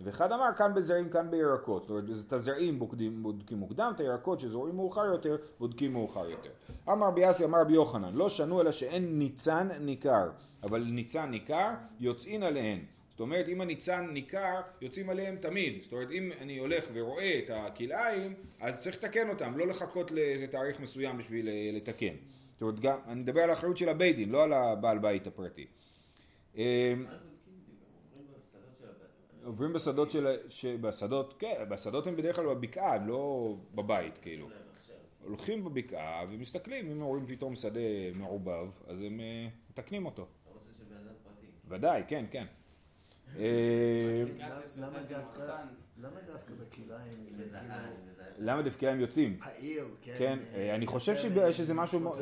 ואחד 0.00 0.32
אמר 0.32 0.48
כאן 0.56 0.74
בזרעים 0.74 1.08
כאן 1.08 1.30
בירקות, 1.30 1.82
זאת 1.82 1.90
אומרת 1.90 2.04
את 2.26 2.32
הזרעים 2.32 2.78
בודקים, 2.78 3.22
בודקים 3.22 3.58
מוקדם, 3.58 3.92
את 3.94 4.00
הירקות 4.00 4.40
שזורעים 4.40 4.76
מאוחר 4.76 5.04
יותר 5.04 5.36
בודקים 5.58 5.92
מאוחר 5.92 6.30
יותר. 6.30 6.50
אמר 6.88 7.06
רבי 7.06 7.30
אסי 7.30 7.44
אמר 7.44 7.60
רבי 7.60 7.72
יוחנן 7.72 8.14
לא 8.14 8.28
שנו 8.28 8.60
אלא 8.60 8.72
שאין 8.72 9.18
ניצן 9.18 9.68
ניכר, 9.80 10.30
אבל 10.62 10.84
ניצן 10.84 11.30
ניכר 11.30 11.70
יוצאין 12.00 12.42
עליהן. 12.42 12.78
זאת 13.10 13.20
אומרת 13.20 13.48
אם 13.48 13.60
הניצן 13.60 14.06
ניכר 14.12 14.60
יוצאים 14.80 15.10
עליהם 15.10 15.36
תמיד, 15.36 15.82
זאת 15.82 15.92
אומרת 15.92 16.10
אם 16.10 16.30
אני 16.40 16.58
הולך 16.58 16.84
ורואה 16.92 17.38
את 17.44 17.50
הכלאיים 17.50 18.34
אז 18.60 18.82
צריך 18.82 18.96
לתקן 18.96 19.28
אותם, 19.28 19.58
לא 19.58 19.66
לחכות 19.66 20.12
לאיזה 20.12 20.46
תאריך 20.46 20.80
מסוים 20.80 21.18
בשביל 21.18 21.48
אה, 21.48 21.70
לתקן. 21.72 22.14
זאת 22.52 22.62
אומרת 22.62 22.80
גם, 22.80 22.98
אני 23.06 23.20
מדבר 23.20 23.40
על 23.40 23.50
האחריות 23.50 23.76
של 23.76 23.88
הבית 23.88 24.16
דין, 24.16 24.28
לא 24.28 24.42
על 24.42 24.52
הבעל 24.52 24.98
בית 24.98 25.26
הפרטי. 25.26 25.66
אה, 29.44 29.48
עוברים 29.48 29.72
בשדות 29.72 30.10
של... 30.10 30.36
ש... 30.48 30.66
בשדות, 30.66 31.34
כן, 31.38 31.64
בשדות 31.68 32.06
הם 32.06 32.16
בדרך 32.16 32.36
כלל 32.36 32.46
בבקעה, 32.46 32.94
הם 32.94 33.08
לא 33.08 33.54
בבית, 33.74 34.18
כאילו. 34.18 34.48
הולכים 35.24 35.64
בבקעה 35.64 36.24
ומסתכלים, 36.28 36.90
אם 36.90 37.02
רואים 37.02 37.26
פתאום 37.26 37.54
שדה 37.54 37.80
מעובב, 38.14 38.70
אז 38.86 39.00
הם 39.00 39.20
uh, 39.20 39.70
מתקנים 39.70 40.06
אותו. 40.06 40.26
ודאי, 41.68 42.02
כן, 42.08 42.24
כן. 42.30 42.46
אה, 43.38 44.24
למה 45.98 46.20
דווקא 46.26 46.52
בכלאיים? 46.54 47.26
למה 48.38 48.62
דווקא 48.62 48.86
הם 48.86 49.00
יוצאים? 49.00 49.38
פעיל, 49.38 49.84
כן. 50.02 50.14
כן, 50.18 50.38
אה, 50.54 50.74
אני 50.74 50.86
חושב 50.86 51.14
שזה 51.52 51.74
משהו, 51.74 52.14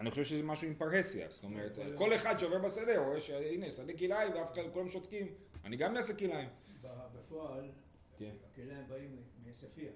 אני 0.00 0.10
חושב 0.10 0.24
שזה 0.24 0.42
משהו 0.42 0.68
עם 0.68 0.74
פרהסיה, 0.74 1.26
זאת 1.30 1.44
אומרת, 1.44 1.78
כל 1.94 2.14
אחד 2.14 2.38
שעובר 2.38 2.58
בשדה 2.58 2.98
רואה 2.98 3.20
שהנה 3.20 3.70
שדה 3.70 3.92
כלאיים 3.92 4.32
ואף 4.34 4.52
אחד, 4.52 4.62
כולם 4.72 4.88
שותקים, 4.88 5.26
אני 5.66 5.76
גם 5.76 5.94
נעשה 5.94 6.14
כלאיים. 6.14 6.48
בפועל, 7.18 7.70
כן. 8.18 8.30
הכלאיים 8.52 8.84
באים 8.88 9.16
מעספיא, 9.46 9.88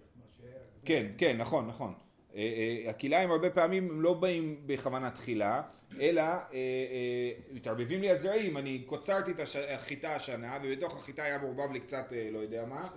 כן, 0.84 1.06
כן, 1.18 1.36
נכון, 1.36 1.66
נכון. 1.66 1.94
אה, 2.34 2.40
אה, 2.40 2.90
הכלאיים 2.90 3.30
הרבה 3.30 3.50
פעמים 3.50 3.90
הם 3.90 4.00
לא 4.00 4.14
באים 4.14 4.62
בכוונה 4.66 5.10
תחילה, 5.10 5.62
אלא 6.00 6.22
אה, 6.22 7.32
מתערבבים 7.52 8.00
לי 8.00 8.10
הזרעים, 8.10 8.56
אני 8.56 8.82
קוצרתי 8.86 9.30
את 9.30 9.40
החיטה 9.70 10.14
השנה 10.14 10.58
ובתוך 10.62 10.96
החיטה 10.96 11.22
היה 11.22 11.38
מעורבב 11.38 11.72
לי 11.72 11.80
קצת 11.80 12.12
לא 12.32 12.38
יודע 12.38 12.64
מה, 12.64 12.88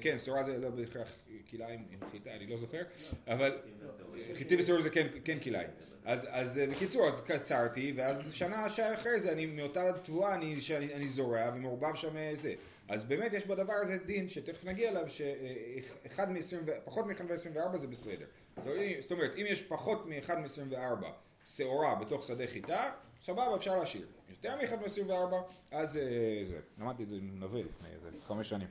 כן, 0.00 0.18
סורה 0.18 0.42
זה 0.42 0.58
לא 0.58 0.70
בהכרח 0.70 1.12
כלאיים 1.50 1.86
עם 1.90 1.98
חיטה, 2.10 2.30
אני 2.30 2.46
לא 2.46 2.56
זוכר, 2.56 2.82
אבל 3.26 3.58
חיטי 4.34 4.56
וסורה 4.56 4.82
זה 4.82 4.90
כן, 4.90 5.06
כן 5.24 5.38
כלאיים. 5.38 5.70
אז 6.04 6.60
בקיצור, 6.70 7.08
אז 7.08 7.20
קצרתי, 7.20 7.92
ואז 7.96 8.34
שנה 8.34 8.66
אחרי 8.94 9.20
זה, 9.20 9.32
אני 9.32 9.46
מאותה 9.46 9.92
תבואה 10.02 10.34
אני 10.34 11.08
זורע 11.08 11.50
ומעורבב 11.54 11.94
שם 11.94 12.34
זה. 12.34 12.54
אז 12.88 13.04
באמת 13.04 13.32
יש 13.32 13.46
בדבר 13.46 13.72
הזה 13.72 13.96
דין 13.96 14.28
שתכף 14.28 14.64
נגיע 14.64 14.90
אליו 14.90 15.10
שאחד 15.10 16.30
מ-20, 16.30 16.70
פחות 16.84 17.06
מ-1 17.06 17.22
מ-24 17.22 17.76
זה 17.76 17.86
בסדר. 17.86 18.26
זאת 19.00 19.12
אומרת 19.12 19.34
אם 19.36 19.44
יש 19.48 19.62
פחות 19.62 20.06
מ-1 20.06 20.34
מ-24 20.34 21.06
שעורה 21.44 21.94
בתוך 21.94 22.22
שדה 22.22 22.46
חיטה, 22.46 22.90
סבבה 23.20 23.56
אפשר 23.56 23.76
להשאיר. 23.76 24.06
יותר 24.30 24.56
מ-1 24.56 24.76
מ-24 24.76 25.34
אז 25.70 25.96
אה, 25.96 26.42
זה, 26.44 26.60
למדתי 26.78 27.02
את 27.02 27.08
זה 27.08 27.16
עם 27.16 27.38
נווה 27.38 27.60
לפני 27.62 27.88
איזה 27.88 28.08
חמש 28.26 28.48
שנים. 28.48 28.68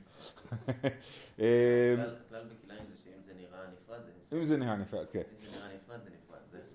הכלל 2.26 2.44
בכליים 2.44 2.84
זה 2.88 2.96
שאם 3.04 3.22
זה 3.26 3.32
נראה 3.34 3.60
נפרד 3.72 4.00
זה. 4.04 4.11
אם 4.38 4.44
זה 4.44 4.56
נראה 4.56 4.76
נפרד, 4.76 5.06
כן. 5.12 5.18
אם 5.18 5.46
זה 5.46 5.58
נראה 5.58 5.68
נפרד 5.74 6.00
זה 6.02 6.10
נפרד. 6.10 6.22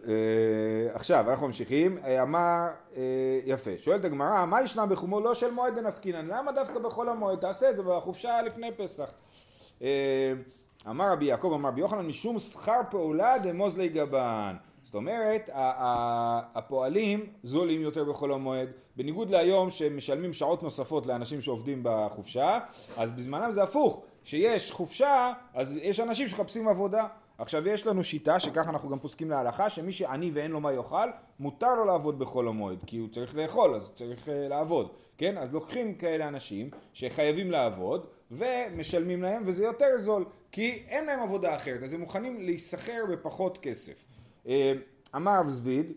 אה, 0.08 0.96
עכשיו 0.96 1.30
אנחנו 1.30 1.48
ממשיכים, 1.48 1.98
אה, 1.98 2.22
אמר 2.22 2.68
אה, 2.96 3.02
יפה, 3.46 3.72
שואלת 3.82 4.06
הגמרא 4.06 4.46
מה 4.46 4.62
ישנה 4.62 4.86
בחומו 4.86 5.20
לא 5.20 5.34
של 5.34 5.52
מועד 5.52 5.76
דנפקינן 5.76 6.26
למה 6.26 6.52
דווקא 6.52 6.80
בחול 6.80 7.10
המועד? 7.10 7.40
תעשה 7.40 7.70
את 7.70 7.76
זה 7.76 7.84
בחופשה 7.84 8.42
לפני 8.42 8.72
פסח. 8.72 9.12
אמר 10.90 11.12
רבי 11.12 11.26
יעקב 11.26 11.52
אמר 11.56 11.70
רבי 11.70 11.82
יוחנן 11.82 12.06
משום 12.06 12.40
שכר 12.40 12.80
פעולה 12.90 13.38
דמוזלי 13.38 13.90
גבן. 13.90 14.56
זאת 14.84 14.96
אומרת 14.96 15.50
הפועלים 15.54 17.26
זולים 17.44 17.82
יותר 17.82 18.04
בחול 18.04 18.34
המועד. 18.34 18.70
בניגוד 18.96 19.30
להיום 19.30 19.70
שמשלמים 19.70 20.34
שעות 20.34 20.64
נוספות 20.64 21.06
לאנשים 21.06 21.42
שעובדים 21.42 21.80
בחופשה 21.84 22.60
אז 22.98 23.12
בזמנם 23.12 23.52
זה 23.52 23.64
הפוך. 23.64 24.04
שיש 24.24 24.72
חופשה 24.72 25.32
אז 25.54 25.80
יש 25.82 26.00
אנשים 26.00 26.28
שמחפשים 26.28 26.68
עבודה 26.68 27.08
עכשיו 27.38 27.68
יש 27.68 27.88
לנו 27.88 28.04
שיטה 28.04 28.40
שככה 28.40 28.70
אנחנו 28.70 28.90
גם 28.90 29.00
פוסקים 29.00 29.30
להלכה 29.30 29.70
שמי 29.70 29.92
שעני 29.92 30.32
ואין 30.34 30.52
לו 30.52 30.60
מה 30.60 30.74
יאכל 30.74 31.10
מותר 31.40 31.76
לו 31.76 31.86
לעבוד 31.86 32.20
בחול 32.20 32.48
המועד 32.48 32.84
כי 32.86 32.98
הוא 32.98 33.10
צריך 33.10 33.36
לאכול 33.36 33.76
אז 33.76 33.92
צריך 33.96 34.28
uh, 34.28 34.32
לעבוד 34.50 34.92
כן? 35.18 35.38
אז 35.38 35.54
לוקחים 35.54 35.96
כאלה 35.96 36.28
אנשים 36.28 36.70
שחייבים 36.94 37.52
לעבוד 37.52 38.06
ומשלמים 38.32 39.22
להם 39.22 39.44
וזה 39.46 39.64
יותר 39.64 39.98
זול 39.98 40.26
כי 40.52 40.84
אין 40.88 41.06
להם 41.06 41.20
עבודה 41.20 41.56
אחרת 41.56 41.84
אז 41.84 41.94
הם 41.94 42.00
מוכנים 42.00 42.42
להיסחר 42.42 43.06
בפחות 43.12 43.58
כסף. 43.58 44.06
uh, 44.46 44.50
אמר 45.16 45.40
רב 45.40 45.48
זביד 45.48 45.94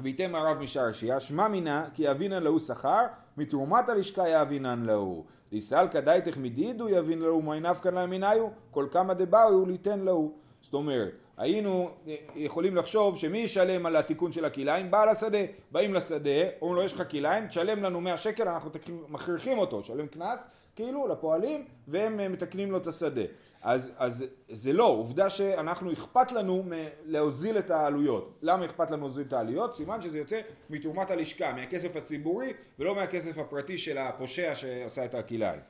וייתם 0.00 0.34
הרב 0.34 0.58
משעשיה 0.58 1.20
שמע 1.20 1.48
מינה? 1.48 1.88
כי 1.94 2.10
אבינן 2.10 2.42
להו 2.42 2.60
שכר 2.60 3.06
מתרומת 3.36 3.88
הלשכה 3.88 4.28
יאבינן 4.28 4.82
להו 4.82 5.24
דיסלקא 5.50 6.00
דייתך 6.00 6.36
מדידו 6.36 6.88
יבין 6.88 7.18
להו 7.18 7.42
מי 7.42 7.60
נפקא 7.60 7.88
למיניו 7.88 8.48
כל 8.70 8.86
כמה 8.90 9.14
דבאו 9.14 9.66
ליתן 9.66 10.00
להו. 10.00 10.32
זאת 10.62 10.74
אומרת 10.74 11.12
היינו 11.40 11.90
אה, 12.06 12.14
יכולים 12.34 12.76
לחשוב 12.76 13.16
שמי 13.16 13.38
ישלם 13.38 13.86
על 13.86 13.96
התיקון 13.96 14.32
של 14.32 14.44
הכלאיים? 14.44 14.90
בעל 14.90 15.08
השדה. 15.08 15.38
באים 15.72 15.94
לשדה, 15.94 16.30
אומרים 16.62 16.76
לו 16.76 16.82
יש 16.82 16.92
לך 16.92 17.10
כלאיים, 17.10 17.46
תשלם 17.46 17.82
לנו 17.82 18.00
100 18.00 18.16
שקל, 18.16 18.48
אנחנו 18.48 18.70
מכריחים 19.08 19.58
אותו, 19.58 19.80
תשלם 19.80 20.06
קנס, 20.06 20.40
כאילו, 20.76 21.08
לפועלים, 21.08 21.64
והם 21.88 22.20
אה, 22.20 22.28
מתקנים 22.28 22.70
לו 22.70 22.78
את 22.78 22.86
השדה. 22.86 23.22
אז, 23.62 23.90
אז 23.98 24.24
זה 24.50 24.72
לא, 24.72 24.84
עובדה 24.84 25.30
שאנחנו 25.30 25.92
אכפת 25.92 26.32
לנו 26.32 26.64
להוזיל 27.04 27.58
את 27.58 27.70
העלויות. 27.70 28.38
למה 28.42 28.64
אכפת 28.64 28.90
לנו 28.90 29.02
להוזיל 29.02 29.26
את 29.26 29.32
העלויות? 29.32 29.74
סימן 29.74 30.02
שזה 30.02 30.18
יוצא 30.18 30.40
מתרומת 30.70 31.10
הלשכה, 31.10 31.52
מהכסף 31.52 31.96
הציבורי, 31.96 32.52
ולא 32.78 32.94
מהכסף 32.94 33.38
הפרטי 33.38 33.78
של 33.78 33.98
הפושע 33.98 34.54
שעשה 34.54 35.04
את 35.04 35.14
הכלאיים. 35.14 35.60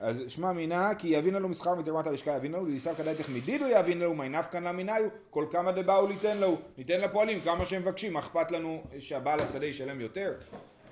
אז 0.00 0.22
שמע 0.28 0.52
מינה 0.52 0.94
כי 0.94 1.08
יבין 1.08 1.34
לנו 1.34 1.48
מסחר 1.48 1.74
מתרומת 1.74 2.06
הלשכה 2.06 2.30
יבין 2.30 2.52
לנו 2.52 2.66
ליסר 2.66 2.94
כדאיתך 2.94 3.28
מדידו 3.28 3.64
יבין 3.68 4.00
לנו 4.00 4.14
מי 4.14 4.28
נפקן 4.28 4.64
למיניו 4.64 5.02
כל 5.30 5.44
כמה 5.50 5.72
דבאו 5.72 6.06
ליתן 6.06 6.38
לו 6.38 6.56
ניתן 6.78 7.00
לפועלים 7.00 7.40
כמה 7.40 7.64
שהם 7.64 7.82
מבקשים 7.82 8.12
מה 8.12 8.20
אכפת 8.20 8.50
לנו 8.50 8.82
שהבעל 8.98 9.40
השדה 9.40 9.66
ישלם 9.66 10.00
יותר? 10.00 10.32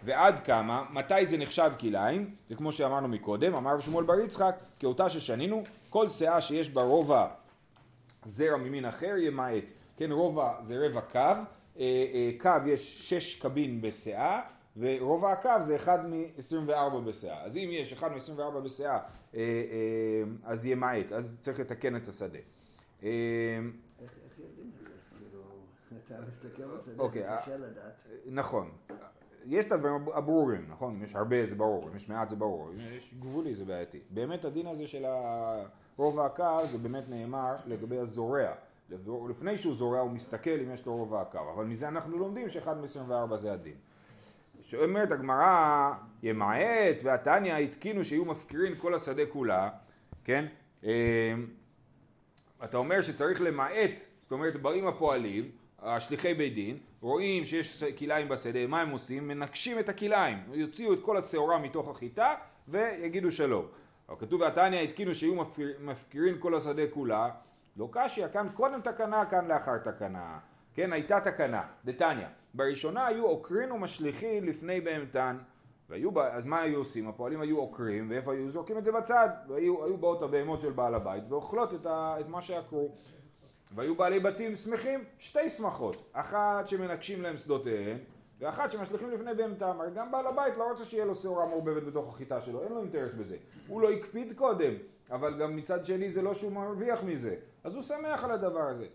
ועד 0.05 0.41
כמה 0.41 0.85
מתי 0.91 1.27
זה 1.27 1.38
נחשב 1.38 1.71
כליים 1.81 2.31
זה 2.49 2.55
כמו 2.55 2.73
שאמרנו 2.73 3.09
מקודם 3.09 3.55
אמר 3.55 3.81
שמואל 3.81 4.05
בר 4.05 4.21
יצחק 4.21 4.57
כאותה 4.79 5.09
ששנינו 5.09 5.62
כל 5.91 6.09
שאה 6.09 6.41
שיש 6.41 6.71
בה 6.71 6.83
רובע 6.83 7.27
זרע 8.25 8.57
ממין 8.57 8.85
אחר 8.85 9.15
ימעט. 9.19 9.65
כן 9.97 10.12
רובע 10.12 10.53
זה 10.62 10.87
רבע 10.87 11.00
קו 11.00 11.19
אה, 11.19 11.45
אה, 11.79 12.31
קו 12.41 12.50
יש 12.67 13.11
שש 13.11 13.35
קבין 13.35 13.81
בשאה 13.81 14.41
ורובע 14.78 15.32
הקו 15.32 15.50
זה 15.61 15.76
1 15.76 16.00
מ-24 16.04 16.99
בסאה. 17.06 17.44
אז 17.44 17.56
אם 17.56 17.68
יש 17.73 17.92
1 17.92 18.11
מ-24 18.11 18.61
בסאה, 18.64 18.90
אה, 18.94 19.00
אה, 19.35 20.23
אז 20.44 20.66
ימעט, 20.66 21.12
אז 21.12 21.37
צריך 21.40 21.61
לתקן 21.61 21.97
את 21.97 22.08
השדה. 22.08 22.38
אה, 23.02 23.08
איך 24.02 24.12
יודעים 24.38 24.70
את 24.76 24.85
זה? 24.85 24.90
כאילו, 25.18 25.40
אתה 26.06 26.26
מסתכל 26.26 26.76
בשדה, 26.76 27.02
אוקיי, 27.02 27.23
זה 27.23 27.28
קשה 27.42 27.56
לדעת. 27.56 28.06
נכון. 28.26 28.70
יש 29.47 29.64
את 29.64 29.73
הדברים 29.73 30.08
הברורים, 30.14 30.66
נכון? 30.68 30.94
אם 30.94 31.04
יש 31.04 31.14
הרבה 31.14 31.47
זה 31.47 31.54
ברור, 31.54 31.88
אם 31.90 31.97
יש 31.97 32.08
מעט 32.08 32.28
זה 32.28 32.37
ברור, 32.37 32.68
אם 32.70 32.76
יש 32.97 33.14
גבולי 33.18 33.54
זה 33.54 33.64
בעייתי. 33.64 34.00
באמת 34.11 34.44
הדין 34.44 34.66
הזה 34.66 34.87
של 34.87 35.04
רובע 35.97 36.26
הקו 36.26 36.66
זה 36.70 36.78
באמת 36.78 37.04
נאמר 37.11 37.56
לגבי 37.66 37.99
הזורע. 37.99 38.52
לפני 39.28 39.56
שהוא 39.56 39.75
זורע 39.75 39.99
הוא 39.99 40.11
מסתכל 40.11 40.50
אם 40.50 40.70
יש 40.70 40.87
לו 40.87 40.97
רובע 40.97 41.20
הקו, 41.20 41.38
אבל 41.54 41.64
מזה 41.64 41.88
אנחנו 41.88 42.18
לומדים 42.18 42.49
שאחד 42.49 42.80
מ-24 42.80 43.37
זה 43.37 43.52
הדין. 43.52 43.76
שאומרת 44.69 45.11
הגמרא 45.11 45.93
ימעט 46.23 46.97
והתניא 47.03 47.55
התקינו 47.55 48.05
שיהיו 48.05 48.25
מפקירין 48.25 48.75
כל 48.75 48.95
השדה 48.95 49.27
כולה, 49.27 49.69
כן? 50.25 50.45
אמ, 50.85 50.91
אתה 52.65 52.77
אומר 52.77 53.03
שצריך 53.03 53.41
למעט, 53.41 54.01
זאת 54.21 54.33
אומרת 54.33 54.63
באים 54.63 54.87
הפועלים, 54.87 55.51
השליחי 55.83 56.35
בית 56.35 56.55
דין, 56.55 56.79
רואים 57.01 57.45
שיש 57.45 57.85
כלאיים 57.99 58.29
בשדה, 58.29 58.67
מה 58.67 58.81
הם 58.81 58.91
עושים? 58.91 59.29
מנקשים 59.29 59.79
את 59.79 59.89
הכלאיים, 59.89 60.39
יוציאו 60.53 60.93
את 60.93 60.99
כל 61.03 61.17
השעורה 61.17 61.59
מתוך 61.59 61.89
החיטה 61.89 62.35
ויגידו 62.69 63.33
שלום. 63.33 63.67
כתוב 64.19 64.41
והתניא 64.41 64.81
התקינו 64.81 65.15
שיהיו 65.15 65.45
מפקירין 65.81 66.37
כל 66.39 66.55
השדה 66.55 66.83
כולה, 66.91 67.31
לא 67.77 67.89
קשיא, 67.93 68.29
כאן 68.29 68.47
קודם 68.55 68.81
תקנה, 68.81 69.25
כאן 69.27 69.47
לאחר 69.49 69.79
תקנה. 69.79 70.39
כן, 70.78 70.92
הייתה 70.92 71.20
תקנה, 71.20 71.62
דתניא. 71.85 72.26
בראשונה 72.54 73.06
היו 73.06 73.26
עוקרין 73.26 73.73
ומשליכין 73.73 74.47
לפני 74.47 74.80
בהמתן. 74.80 75.37
והיו, 75.88 76.23
אז 76.23 76.47
מה 76.47 76.61
היו 76.61 76.78
עושים? 76.78 77.08
הפועלים 77.08 77.40
היו 77.40 77.58
עוקרים, 77.58 78.11
ואיפה 78.11 78.32
היו 78.32 78.50
זורקים 78.50 78.78
את 78.78 78.85
זה 78.85 78.92
בצד? 78.92 79.28
והיו 79.49 79.85
היו 79.85 79.97
באות 79.97 80.23
הבהמות 80.23 80.61
של 80.61 80.73
בעל 80.73 80.94
הבית 80.94 81.25
ואוכלות 81.28 81.75
את, 81.75 81.87
ה, 81.87 82.16
את 82.20 82.28
מה 82.28 82.42
שעקרו. 82.42 82.88
והיו 83.75 83.94
בעלי 83.94 84.20
בתים 84.20 84.54
שמחים, 84.54 85.04
שתי 85.18 85.50
שמחות. 85.50 86.11
אחת 86.12 86.68
שמנקשים 86.68 87.23
להם 87.23 87.38
שדותיהם, 87.38 87.99
ואחת 88.40 88.73
שמשליכים 88.73 89.11
לפני 89.11 89.35
בהמתם, 89.35 89.76
הרי 89.80 89.90
גם 89.94 90.12
בעל 90.12 90.26
הבית 90.26 90.54
לא 90.56 90.70
רוצה 90.70 90.85
שיהיה 90.85 91.04
לו 91.04 91.14
שעורה 91.14 91.47
מעורבבת 91.47 91.82
בתוך 91.82 92.14
החיטה 92.14 92.40
שלו, 92.40 92.62
אין 92.62 92.73
לו 92.73 92.80
אינטרס 92.80 93.14
בזה. 93.14 93.37
הוא 93.68 93.80
לא 93.80 93.90
הקפיד 93.90 94.32
קודם, 94.37 94.73
אבל 95.11 95.38
גם 95.38 95.56
מצד 95.56 95.87
שני 95.87 96.11
זה 96.11 96.23
לא 96.23 96.35
שהוא 96.35 96.52
מרוויח 96.52 97.02
מזה, 97.04 97.35
אז 97.64 97.75
הוא 97.75 97.82
שמח 97.82 98.25
על 98.25 98.30
הדבר 98.30 98.62
הזה. 98.62 98.87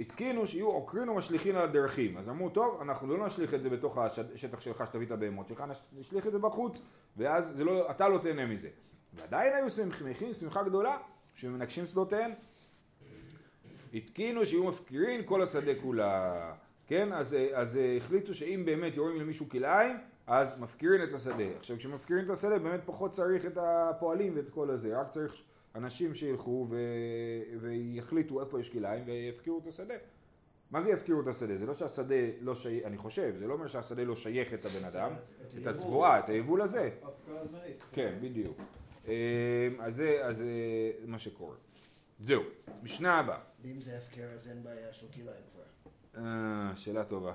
התקינו 0.00 0.46
שיהיו 0.46 0.66
עוקרין 0.66 1.08
ומשליכין 1.08 1.56
על 1.56 1.62
הדרכים. 1.62 2.16
אז 2.16 2.28
אמרו, 2.28 2.50
טוב, 2.50 2.80
אנחנו 2.82 3.16
לא 3.16 3.26
נשליך 3.26 3.54
את 3.54 3.62
זה 3.62 3.70
בתוך 3.70 3.98
השטח 3.98 4.60
שלך 4.60 4.84
שתביא 4.86 5.06
את 5.06 5.10
הבהמות 5.10 5.48
שלך, 5.48 5.64
נשליך 5.98 6.26
את 6.26 6.32
זה 6.32 6.38
בחוץ, 6.38 6.82
ואז 7.16 7.60
לא, 7.60 7.90
אתה 7.90 8.08
לא 8.08 8.18
תהנה 8.18 8.46
מזה. 8.46 8.68
ועדיין 9.14 9.54
היו 9.54 9.70
שמחים 9.70 10.34
שמחה 10.34 10.62
גדולה, 10.62 10.98
שמנגשים 11.34 11.86
שדותיהן. 11.86 12.30
התקינו 13.94 14.46
שיהיו 14.46 14.64
מפקירין 14.64 15.22
כל 15.24 15.42
השדה 15.42 15.72
כולה. 15.82 16.52
כן, 16.86 17.12
אז, 17.12 17.36
אז 17.54 17.78
החליטו 17.96 18.34
שאם 18.34 18.62
באמת 18.64 18.94
יורים 18.94 19.20
למישהו 19.20 19.48
כלאיים, 19.48 19.96
אז 20.26 20.58
מפקירין 20.58 21.02
את 21.02 21.14
השדה. 21.14 21.44
עכשיו 21.58 21.78
כשמפקירין 21.78 22.24
את 22.24 22.30
השדה 22.30 22.58
באמת 22.58 22.80
פחות 22.84 23.12
צריך 23.12 23.46
את 23.46 23.58
הפועלים 23.60 24.32
ואת 24.36 24.50
כל 24.50 24.70
הזה, 24.70 25.00
רק 25.00 25.10
צריך 25.10 25.42
אנשים 25.76 26.14
שילכו 26.14 26.66
ו... 26.70 26.76
ויחליטו 27.60 28.40
איפה 28.40 28.60
יש 28.60 28.70
כלאיים 28.70 29.04
ויפקירו 29.06 29.58
את 29.58 29.66
השדה. 29.66 29.94
מה 30.70 30.82
זה 30.82 30.90
יפקירו 30.90 31.20
את 31.20 31.26
השדה? 31.26 31.56
זה 31.56 31.66
לא 31.66 31.74
שהשדה 31.74 32.14
לא 32.40 32.54
שייך, 32.54 32.86
אני 32.86 32.96
חושב, 32.96 33.34
זה 33.38 33.46
לא 33.46 33.54
אומר 33.54 33.68
שהשדה 33.68 34.04
לא 34.04 34.16
שייך 34.16 34.54
את 34.54 34.64
הבן 34.64 34.84
אדם, 34.84 35.10
את 35.62 35.66
התבואה, 35.66 36.18
את 36.18 36.28
היבול 36.28 36.62
הזה. 36.62 36.90
כן, 37.92 38.18
בדיוק. 38.20 38.60
אמ, 39.04 39.10
אז 39.80 40.02
זה 40.30 40.92
מה 41.06 41.18
שקורה. 41.18 41.56
זהו, 42.20 42.42
משנה 42.82 43.18
הבאה. 43.18 43.38
ואם 43.62 43.78
זה 43.78 43.98
הפקר 43.98 44.26
אז 44.34 44.48
אין 44.48 44.62
בעיה 44.62 44.92
של 44.92 45.06
כלאיים 45.14 45.42
כבר. 45.52 46.22
אה, 46.24 46.72
שאלה 46.76 47.04
טובה. 47.04 47.32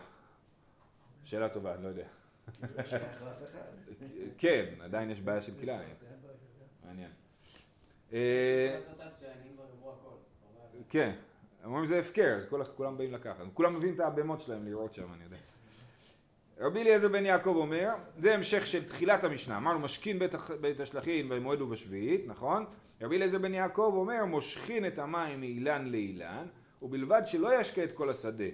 שאלה 1.23 1.49
טובה, 1.49 1.75
אני 1.75 1.83
לא 1.83 1.87
יודע. 1.87 2.07
לא. 2.61 2.67
כן, 4.37 4.73
עדיין 4.79 5.09
יש 5.09 5.21
בעיה 5.21 5.41
של 5.41 5.53
כלאיים. 5.61 5.95
מעניין. 6.85 7.11
אה, 8.13 8.77
כן, 10.89 11.11
אומרים 11.63 11.85
זה 11.85 11.99
הפקר, 11.99 12.35
אז 12.37 12.47
כולם 12.75 12.97
באים 12.97 13.13
לקחת. 13.13 13.43
כולם 13.53 13.75
מביאים 13.75 13.95
את 13.95 13.99
הבהמות 13.99 14.41
שלהם 14.41 14.65
לראות 14.65 14.93
שם, 14.93 15.13
אני 15.13 15.23
יודע. 15.23 15.37
רבי 16.59 16.81
אליעזר 16.81 17.07
בן 17.07 17.25
יעקב 17.25 17.55
אומר, 17.55 17.89
זה 18.17 18.33
המשך 18.33 18.65
של 18.65 18.87
תחילת 18.87 19.23
המשנה, 19.23 19.57
אמרנו 19.57 19.79
משכין 19.79 20.19
בית, 20.19 20.31
בית 20.61 20.79
השלכין 20.79 21.29
במועד 21.29 21.61
ובשביעית, 21.61 22.27
נכון? 22.27 22.65
רבי 23.01 23.15
אליעזר 23.15 23.37
בן 23.37 23.53
יעקב 23.53 23.93
אומר, 23.95 24.25
מושכין 24.25 24.87
את 24.87 24.99
המים 24.99 25.39
מאילן 25.39 25.85
לאילן, 25.85 26.45
ובלבד 26.81 27.21
שלא 27.25 27.59
ישקה 27.59 27.83
את 27.83 27.91
כל 27.91 28.09
השדה. 28.09 28.45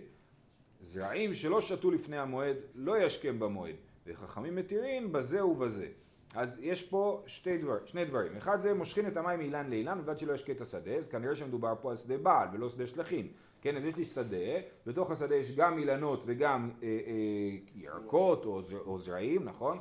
זרעים 0.82 1.34
שלא 1.34 1.62
שתו 1.62 1.92
לפני 1.92 2.18
המועד, 2.18 2.56
לא 2.76 3.04
ישקם 3.04 3.40
במועד, 3.40 3.76
וחכמים 4.08 4.56
מתירים 4.56 5.12
בזה 5.12 5.46
ובזה. 5.46 5.88
אז 6.36 6.60
יש 6.62 6.84
פה 6.84 7.24
שתי 7.28 7.58
דבר, 7.58 7.78
שני 7.86 8.06
דברים. 8.06 8.38
אחד 8.38 8.62
זה 8.62 8.74
מושכין 8.74 9.08
את 9.08 9.18
המים 9.18 9.40
מאילן 9.40 9.70
לאילן, 9.70 10.00
ובלבד 10.00 10.20
שלא 10.20 10.34
ישקה 10.34 10.52
את 10.52 10.62
השדה, 10.62 10.92
אז 10.92 11.08
כנראה 11.08 11.36
שמדובר 11.36 11.74
פה 11.82 11.92
על 11.92 11.98
שדה 11.98 12.18
בעל 12.18 12.48
ולא 12.54 12.70
שדה 12.70 12.88
שלחין. 12.88 13.28
כן, 13.62 13.78
אז 13.78 13.86
יש 13.86 13.96
לי 13.96 14.06
שדה, 14.06 14.60
בתוך 14.86 15.12
השדה 15.12 15.36
יש 15.36 15.56
גם 15.56 15.78
אילנות 15.78 16.24
וגם 16.26 16.72
אה, 16.84 16.88
אה, 16.88 17.58
ירקות 17.76 18.46
או, 18.46 18.62
או 18.86 18.98
זרעים, 18.98 19.44
נכון? 19.44 19.78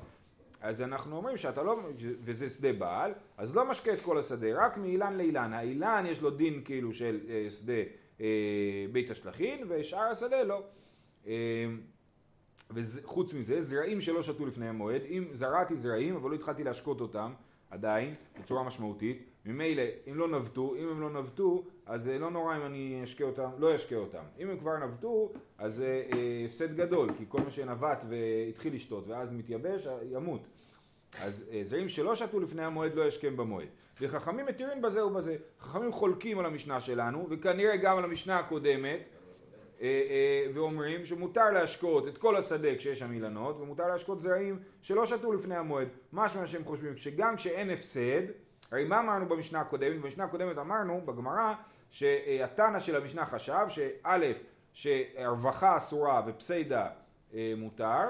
אז 0.61 0.83
אנחנו 0.83 1.17
אומרים 1.17 1.37
שאתה 1.37 1.63
לא, 1.63 1.81
וזה 2.25 2.49
שדה 2.49 2.73
בעל, 2.73 3.13
אז 3.37 3.57
לא 3.57 3.71
משקה 3.71 3.93
את 3.93 4.01
כל 4.01 4.19
השדה, 4.19 4.47
רק 4.67 4.79
מאילן 4.79 5.17
לאילן. 5.17 5.53
האילן 5.53 6.05
יש 6.09 6.23
לו 6.23 6.31
דין 6.31 6.63
כאילו 6.65 6.93
של 6.93 7.21
אה, 7.29 7.47
שדה 7.51 7.83
אה, 8.21 8.27
בית 8.93 9.11
השלכין, 9.11 9.67
ושאר 9.69 10.03
השדה 10.03 10.43
לא. 10.43 10.63
אה, 11.27 11.33
וחוץ 12.71 13.35
מזה, 13.35 13.63
זרעים 13.63 14.01
שלא 14.01 14.23
שתו 14.23 14.47
לפני 14.47 14.69
המועד, 14.69 15.03
אם 15.09 15.25
זרעתי 15.33 15.77
זרעים 15.77 16.17
אבל 16.17 16.31
לא 16.31 16.35
התחלתי 16.35 16.65
להשקות 16.65 17.01
אותם 17.01 17.33
עדיין, 17.71 18.15
בצורה 18.41 18.63
משמעותית, 18.63 19.23
ממילא 19.47 19.83
אם 20.11 20.19
לא 20.19 20.29
נבטו, 20.29 20.75
אם 20.79 20.89
הם 20.89 21.01
לא 21.01 21.11
נבטו, 21.11 21.65
אז 21.87 22.09
לא 22.09 22.31
נורא 22.31 22.57
אם 22.57 22.63
אני 22.63 23.01
אשקה 23.05 23.25
אותם, 23.25 23.51
לא 23.59 23.77
אשקה 23.77 23.97
אותם. 23.97 24.23
אם 24.39 24.51
הם 24.51 24.59
כבר 24.59 24.77
נבטו, 24.77 25.33
אז 25.59 25.75
זה 25.75 26.03
אה, 26.15 26.43
הפסד 26.47 26.77
גדול, 26.77 27.09
כי 27.19 27.25
כל 27.29 27.41
מה 27.41 27.51
שנבט 27.51 28.05
והתחיל 28.09 28.75
לשתות 28.75 29.09
ואז 29.09 29.33
מתייבש, 29.33 29.89
ימות. 30.11 30.41
אז 31.21 31.45
אה, 31.53 31.63
זרעים 31.65 31.89
שלא 31.89 32.15
שתו 32.15 32.41
לפני 32.41 32.65
המועד 32.65 32.95
לא 32.95 33.03
ישכם 33.03 33.37
במועד. 33.37 33.69
וחכמים 34.01 34.47
מתירים 34.47 34.83
בזה 34.83 35.07
ובזה. 35.07 35.37
חכמים 35.61 35.93
חולקים 35.93 36.39
על 36.39 36.47
המשנה 36.47 36.81
שלנו, 36.81 37.27
וכנראה 37.31 37.77
גם 37.77 37.99
על 37.99 38.05
המשנה 38.05 38.39
הקודמת, 38.39 38.85
אה, 38.85 38.97
אה, 38.97 39.16
ואומרים 40.55 41.05
שמותר 41.05 41.51
להשקות 41.51 42.09
את 42.09 42.19
כל 42.19 42.37
השדה 42.37 42.77
כשיש 42.79 42.99
שם 42.99 43.13
אילנות 43.13 43.61
ומותר 43.61 43.89
להשקות 43.89 44.21
זרעים 44.21 44.59
שלא 44.83 45.07
שתו 45.07 45.33
לפני 45.33 45.57
המועד. 45.57 45.89
משמע 46.13 46.47
שהם 46.47 46.65
חושבים 46.65 46.97
שגם 46.97 47.37
כשאין 47.37 47.71
הפסד, 47.71 48.23
הרי 48.73 48.85
מה 48.85 49.01
אמרנו 49.01 49.29
במשנה 49.29 49.61
הקודמת? 49.61 50.01
במשנה 50.01 50.25
הקודמת 50.25 50.59
אמרנו 50.59 51.01
בגמרא 51.05 51.55
שהתנא 51.91 52.79
של 52.79 52.97
המשנה 52.97 53.27
חשב 53.27 53.67
שא' 53.69 54.33
שהרווחה 54.73 55.77
אסורה 55.77 56.23
ופסיידה 56.27 56.89
אה, 57.35 57.53
מותר 57.57 58.03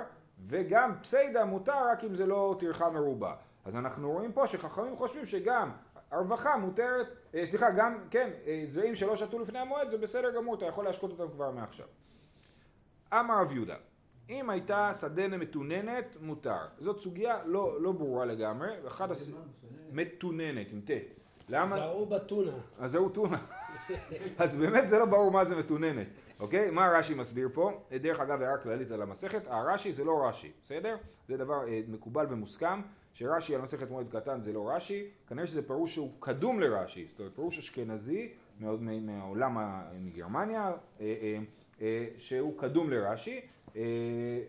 וגם 0.46 0.92
פסיידה 1.02 1.44
מותר 1.44 1.88
רק 1.92 2.04
אם 2.04 2.14
זה 2.14 2.26
לא 2.26 2.56
טרחה 2.60 2.90
מרובה. 2.90 3.34
אז 3.64 3.76
אנחנו 3.76 4.12
רואים 4.12 4.32
פה 4.32 4.46
שחכמים 4.46 4.96
חושבים 4.96 5.26
שגם 5.26 5.70
הרווחה 6.10 6.56
מותרת, 6.56 7.06
אה, 7.34 7.46
סליחה, 7.46 7.70
גם, 7.70 7.98
כן, 8.10 8.30
אה, 8.46 8.64
זרעים 8.68 8.94
שלא 8.94 9.16
שתו 9.16 9.38
לפני 9.38 9.58
המועד 9.58 9.90
זה 9.90 9.98
בסדר 9.98 10.30
גמור, 10.36 10.54
אתה 10.54 10.66
יכול 10.66 10.84
להשקות 10.84 11.10
אותם 11.10 11.32
כבר 11.32 11.50
מעכשיו. 11.50 11.86
אמר 13.12 13.40
רב 13.40 13.52
יהודה, 13.52 13.76
אם 14.30 14.50
הייתה 14.50 14.92
שדנה 15.00 15.36
מתוננת, 15.36 16.16
מותר. 16.20 16.66
זאת 16.78 17.00
סוגיה 17.00 17.38
לא, 17.44 17.82
לא 17.82 17.92
ברורה 17.92 18.24
לגמרי, 18.24 18.68
אחד 18.86 19.10
הס... 19.10 19.30
מתוננת, 19.92 20.66
עם 20.72 20.80
ט'. 20.80 20.90
למה? 21.48 21.66
זרעו 21.66 22.06
בטונה. 22.06 22.52
אז 22.78 22.92
זרעו 22.92 23.08
טונה. 23.08 23.38
אז 24.38 24.56
באמת 24.56 24.88
זה 24.88 24.98
לא 24.98 25.04
ברור 25.04 25.30
מה 25.30 25.44
זה 25.44 25.56
מתוננת, 25.56 26.06
אוקיי? 26.40 26.70
מה 26.70 26.88
רש"י 26.88 27.14
מסביר 27.14 27.48
פה? 27.54 27.80
דרך 28.00 28.20
אגב, 28.20 28.42
הערה 28.42 28.58
כללית 28.58 28.90
על 28.90 29.02
המסכת, 29.02 29.42
הרש"י 29.46 29.92
זה 29.92 30.04
לא 30.04 30.28
רש"י, 30.28 30.52
בסדר? 30.62 30.96
זה 31.28 31.36
דבר 31.36 31.68
אה, 31.68 31.80
מקובל 31.88 32.26
ומוסכם. 32.30 32.80
שרש"י 33.18 33.54
על 33.54 33.60
מסכת 33.60 33.90
מועד 33.90 34.06
קטן 34.10 34.40
זה 34.40 34.52
לא 34.52 34.70
רש"י, 34.70 35.04
כנראה 35.28 35.46
שזה 35.46 35.66
פירוש 35.66 35.94
שהוא 35.94 36.10
קדום 36.20 36.60
לרש"י, 36.60 37.06
זאת 37.10 37.18
אומרת 37.18 37.34
פירוש 37.34 37.58
אשכנזי 37.58 38.32
מהעולם 38.60 39.58
מגרמניה, 40.00 40.62
אה, 40.62 40.74
אה, 41.00 41.38
אה, 41.80 42.06
שהוא 42.18 42.58
קדום 42.58 42.90
לרש"י. 42.90 43.40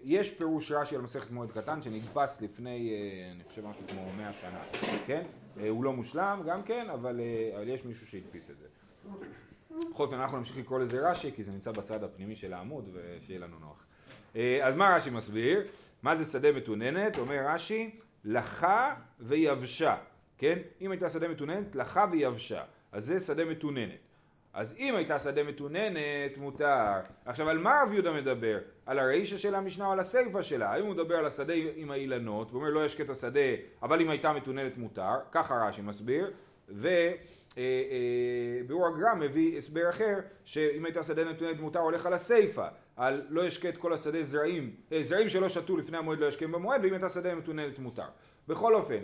יש 0.04 0.34
פירוש 0.34 0.72
רש"י 0.72 0.96
על 0.96 1.02
מסכת 1.02 1.32
מועד 1.32 1.52
קטן 1.52 1.82
שנדפס 1.82 2.42
לפני, 2.42 2.94
אני 3.36 3.44
חושב 3.44 3.66
משהו 3.66 3.84
כמו 3.88 4.02
מאה 4.18 4.34
שנה, 4.34 4.62
כן? 5.08 5.24
הוא 5.70 5.84
לא 5.84 5.94
מושלם 5.94 6.44
גם 6.46 6.64
כן, 6.64 6.90
אבל, 6.90 7.22
אבל 7.56 7.68
יש 7.68 7.86
מישהו 7.86 8.08
שהדפיס 8.08 8.52
את 8.52 8.58
זה. 8.58 8.68
בכל 9.92 10.04
אופן 10.04 10.16
אנחנו 10.16 10.38
נמשיך 10.38 10.58
לקרוא 10.58 10.80
לזה 10.80 11.10
רש"י 11.10 11.32
כי 11.32 11.44
זה 11.44 11.52
נמצא 11.52 11.72
בצד 11.72 12.04
הפנימי 12.04 12.36
של 12.36 12.54
העמוד 12.54 12.90
ושיהיה 12.94 13.40
לנו 13.40 13.60
נוח. 13.60 13.86
אז 14.64 14.76
מה 14.76 14.96
רש"י 14.96 15.10
מסביר? 15.10 15.68
מה 16.04 16.16
זה 16.16 16.26
שדה 16.26 16.52
מתוננת? 16.52 17.18
אומר 17.18 17.46
רש"י 17.48 18.00
לחה 18.26 18.96
ויבשה, 19.20 19.96
כן? 20.38 20.60
אם 20.82 20.92
הייתה 20.92 21.10
שדה 21.10 21.28
מתוננת, 21.28 21.76
לחה 21.76 22.06
ויבשה. 22.12 22.64
אז 22.92 23.06
זה 23.06 23.20
שדה 23.20 23.46
מתוננת. 23.46 24.00
אז 24.54 24.76
אם 24.80 24.96
הייתה 24.96 25.20
שדה 25.20 25.44
מתוננת, 25.44 26.38
מותר. 26.38 26.94
עכשיו, 27.26 27.50
על 27.50 27.58
מה 27.58 27.82
רב 27.84 27.94
יהודה 27.94 28.14
מדבר? 28.14 28.58
על 28.86 29.00
הרישה 29.00 29.38
של 29.38 29.56
המשנה 29.56 29.86
או 29.86 29.92
על 29.92 30.00
הסיפה 30.00 30.44
שלה? 30.44 30.74
האם 30.74 30.86
הוא 30.86 30.94
מדבר 30.94 31.16
על 31.16 31.26
השדה 31.26 31.54
עם 31.76 31.92
האילנות, 31.92 32.52
ואומר 32.52 32.70
לא 32.70 32.86
ישקט 32.86 33.10
השדה, 33.10 33.40
אבל 33.82 34.02
אם 34.02 34.10
הייתה 34.10 34.34
מתוננת 34.34 34.78
מותר, 34.78 35.16
ככה 35.32 35.56
רש"י 35.56 35.82
מסביר, 35.82 36.32
וביאור 36.70 37.08
אה, 37.58 38.92
אה, 38.92 38.96
הגר"א 38.96 39.16
מביא 39.20 39.58
הסבר 39.58 39.90
אחר, 39.90 40.20
שאם 40.46 40.86
הייתה 40.86 41.04
שדה 41.04 41.26
מתוננת 41.26 41.60
מותר 41.60 41.80
הולך 41.80 42.06
על 42.06 42.14
הסיפה. 42.14 42.68
על 42.96 43.26
לא 43.30 43.48
ישקה 43.48 43.70
את 43.70 43.78
כל 43.78 43.94
השדה 43.94 44.24
זרעים, 44.24 44.76
אה, 44.92 45.04
זרעים 45.04 45.30
שלא 45.30 45.50
שתו 45.50 45.78
לפני 45.78 45.98
המועד 45.98 46.20
לא 46.20 46.26
ישקם 46.26 46.52
במועד, 46.52 46.82
ואם 46.84 46.94
הייתה 46.94 47.10
שדה 47.10 47.36
מתוננת 47.36 47.80
מותר. 47.80 48.08
בכל 48.48 48.76
אופן, 48.76 49.04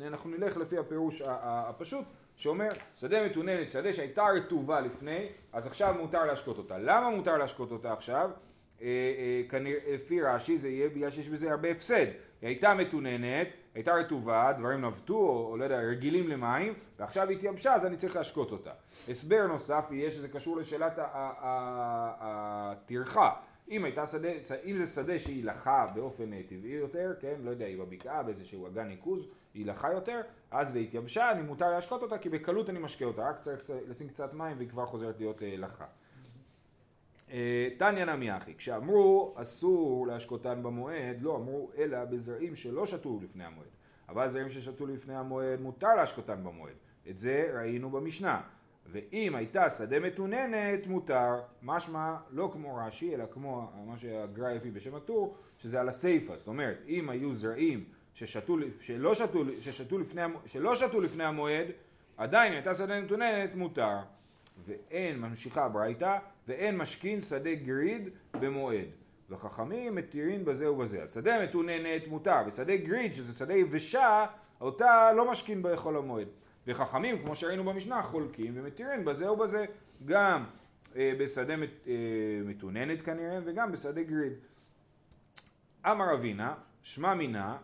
אנחנו 0.00 0.30
נלך 0.30 0.56
לפי 0.56 0.78
הפירוש 0.78 1.22
הפשוט, 1.26 2.04
שאומר 2.36 2.68
שדה 3.00 3.26
מתוננת, 3.26 3.72
שדה 3.72 3.92
שהייתה 3.92 4.24
רטובה 4.24 4.80
לפני, 4.80 5.28
אז 5.52 5.66
עכשיו 5.66 5.94
מותר 5.98 6.24
להשקות 6.24 6.58
אותה. 6.58 6.78
למה 6.78 7.10
מותר 7.10 7.36
להשקות 7.36 7.70
אותה 7.70 7.92
עכשיו? 7.92 8.30
אה, 8.82 8.86
אה, 8.86 9.42
כנראה, 9.48 9.78
לפי 9.94 10.22
רש"י 10.22 10.58
זה 10.58 10.68
יהיה 10.68 10.88
בגלל 10.88 11.10
שיש 11.10 11.28
בזה 11.28 11.50
הרבה 11.50 11.70
הפסד. 11.70 12.06
היא 12.40 12.48
הייתה 12.48 12.74
מתוננת, 12.74 13.48
הייתה 13.78 13.94
רטובה, 13.94 14.52
דברים 14.58 14.84
נבטו, 14.84 15.14
או, 15.14 15.50
או 15.50 15.56
לא 15.56 15.64
יודע, 15.64 15.80
רגילים 15.80 16.28
למים, 16.28 16.74
ועכשיו 16.98 17.28
היא 17.28 17.36
התייבשה, 17.36 17.74
אז 17.74 17.86
אני 17.86 17.96
צריך 17.96 18.16
להשקות 18.16 18.52
אותה. 18.52 18.70
הסבר 19.08 19.46
נוסף 19.46 19.88
יהיה 19.90 20.10
שזה 20.10 20.28
קשור 20.28 20.56
לשאלת 20.56 20.92
הטרחה. 22.20 23.30
אם 23.70 23.84
אם 24.64 24.76
זה 24.78 24.86
שדה 24.86 25.18
שהיא 25.18 25.44
לחה 25.44 25.86
באופן 25.94 26.42
טבעי 26.42 26.70
יותר, 26.70 27.14
כן, 27.20 27.34
לא 27.42 27.50
יודע, 27.50 27.66
היא 27.66 27.78
בבקעה 27.78 28.22
באיזשהו 28.22 28.66
אגן 28.66 28.88
ניקוז, 28.88 29.28
היא 29.54 29.66
לחה 29.66 29.92
יותר, 29.92 30.20
אז 30.50 30.70
והתייבשה, 30.74 31.30
אני 31.30 31.42
מותר 31.42 31.70
להשקות 31.70 32.02
אותה, 32.02 32.18
כי 32.18 32.28
בקלות 32.28 32.70
אני 32.70 32.78
משקה 32.78 33.04
אותה, 33.04 33.28
רק 33.28 33.40
צריך 33.40 33.70
לשים 33.88 34.08
קצת 34.08 34.34
מים 34.34 34.56
והיא 34.56 34.68
כבר 34.68 34.86
חוזרת 34.86 35.18
להיות 35.18 35.42
אה, 35.42 35.54
לחה. 35.56 35.86
אה, 37.30 37.68
תניא 37.78 38.04
נמי 38.04 38.36
אחי, 38.36 38.54
כשאמרו 38.54 39.34
אסור 39.36 40.06
להשקותן 40.06 40.62
במועד, 40.62 41.22
לא 41.22 41.36
אמרו 41.36 41.70
אלא 41.78 42.04
בזרעים 42.04 42.56
שלא 42.56 42.86
שתו 42.86 43.18
לפני 43.22 43.44
המועד. 43.44 43.68
אבל 44.08 44.30
זרעים 44.30 44.48
ששתו 44.48 44.86
לפני 44.86 45.16
המועד 45.16 45.60
מותר 45.60 45.94
להשקותן 45.94 46.44
במועד. 46.44 46.74
את 47.10 47.18
זה 47.18 47.50
ראינו 47.54 47.90
במשנה. 47.90 48.40
ואם 48.92 49.34
הייתה 49.34 49.70
שדה 49.70 50.00
מתוננת 50.00 50.86
מותר, 50.86 51.40
משמע 51.62 52.16
לא 52.30 52.50
כמו 52.52 52.76
רש"י 52.76 53.14
אלא 53.14 53.24
כמו 53.30 53.70
מה 53.86 53.98
שהגרא 53.98 54.50
הביא 54.50 54.72
בשם 54.72 54.94
הטור, 54.94 55.36
שזה 55.58 55.80
על 55.80 55.88
הסיפא, 55.88 56.36
זאת 56.36 56.46
אומרת 56.46 56.78
אם 56.88 57.10
היו 57.10 57.34
זרעים 57.34 57.84
ששתו, 58.14 58.56
שלא, 58.80 59.14
שתו, 59.14 59.44
ששתו 59.60 59.98
לפני, 59.98 60.22
שלא 60.46 60.74
שתו 60.74 61.00
לפני 61.00 61.24
המועד, 61.24 61.66
עדיין 62.16 62.52
הייתה 62.52 62.74
שדה 62.74 63.00
מתוננת 63.00 63.54
מותר. 63.54 63.96
ואין, 64.66 65.20
ממשיכה 65.20 65.64
הברייתא, 65.64 66.18
ואין 66.48 66.76
משכין 66.76 67.20
שדה 67.20 67.54
גריד 67.54 68.08
במועד. 68.40 68.88
וחכמים 69.30 69.94
מתירים 69.94 70.44
בזה 70.44 70.70
ובזה. 70.70 71.02
השדה 71.02 71.42
מתוננת 71.42 72.08
מותר, 72.08 72.36
ושדה 72.46 72.76
גריד, 72.76 73.14
שזה 73.14 73.38
שדה 73.38 73.54
יבשה, 73.54 74.26
אותה 74.60 75.12
לא 75.16 75.30
משכין 75.30 75.62
בחול 75.62 75.96
המועד. 75.96 76.28
וחכמים, 76.66 77.18
כמו 77.18 77.36
שראינו 77.36 77.64
במשנה, 77.64 78.02
חולקים 78.02 78.52
ומתירים 78.56 79.04
בזה 79.04 79.32
ובזה. 79.32 79.64
גם 80.04 80.44
אה, 80.96 81.12
בשדה 81.18 81.56
מת, 81.56 81.70
אה, 81.86 81.92
מתוננת 82.44 83.02
כנראה, 83.02 83.38
וגם 83.44 83.72
בשדה 83.72 84.02
גריד. 84.02 84.32
אמר 85.86 86.14
אבינה, 86.14 86.54
שמע 86.82 87.14
מינה, 87.14 87.56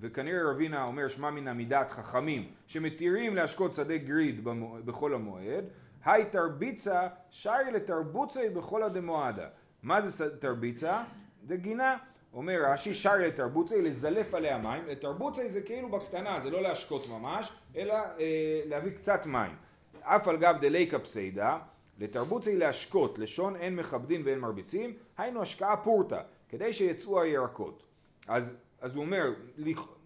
וכנראה 0.00 0.50
רבינה 0.50 0.84
אומר 0.84 1.08
שמע 1.08 1.30
מינה 1.30 1.54
מדעת 1.54 1.90
חכמים, 1.90 2.48
שמתירים 2.66 3.36
להשקות 3.36 3.74
שדה 3.74 3.96
גריד 3.96 4.44
בחול 4.84 5.14
המועד, 5.14 5.64
היי 6.06 6.24
תרביצה 6.24 7.08
שרי 7.30 7.70
לתרבוצי 7.72 8.48
בכל 8.48 8.82
הדמועדה. 8.82 9.46
מה 9.82 10.00
זה 10.00 10.38
תרביצה? 10.38 11.02
זה 11.46 11.56
גינה. 11.56 11.96
אומר 12.34 12.62
רש"י 12.66 12.94
שרי 12.94 13.26
לתרבוצי 13.26 13.82
לזלף 13.82 14.34
עליה 14.34 14.58
מים. 14.58 14.86
לתרבוצי 14.86 15.48
זה 15.48 15.62
כאילו 15.62 15.88
בקטנה, 15.88 16.40
זה 16.40 16.50
לא 16.50 16.62
להשקות 16.62 17.08
ממש, 17.08 17.52
אלא 17.76 17.94
אה, 17.94 18.62
להביא 18.66 18.92
קצת 18.92 19.26
מים. 19.26 19.56
אף 20.02 20.28
על 20.28 20.36
גב 20.36 20.56
דליקה 20.60 20.98
פסיידה, 20.98 21.58
לתרבוצי 21.98 22.56
להשקות, 22.56 23.18
לשון 23.18 23.56
אין 23.56 23.76
מכבדין 23.76 24.22
ואין 24.24 24.38
מרביצים, 24.38 24.94
היינו 25.18 25.42
השקעה 25.42 25.76
פורתא, 25.76 26.20
כדי 26.48 26.72
שיצאו 26.72 27.22
הירקות. 27.22 27.82
אז, 28.28 28.56
אז 28.80 28.96
הוא 28.96 29.04
אומר, 29.04 29.24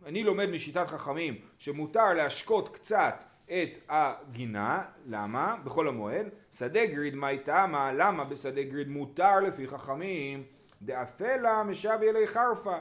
אני 0.06 0.24
לומד 0.24 0.50
משיטת 0.50 0.86
חכמים 0.88 1.34
שמותר 1.58 2.12
להשקות 2.12 2.74
קצת 2.74 3.24
את 3.50 3.70
הגינה, 3.88 4.82
למה? 5.06 5.56
בחול 5.64 5.88
המועד. 5.88 6.26
שדה 6.58 6.86
גריד 6.86 7.14
מאי 7.14 7.38
תמה, 7.38 7.92
למה 7.92 8.24
בשדה 8.24 8.62
גריד 8.62 8.88
מותר 8.88 9.40
לפי 9.40 9.68
חכמים? 9.68 10.42
דאפלה 10.82 11.62
משבי 11.62 12.10
אלי 12.10 12.26
חרפה. 12.26 12.78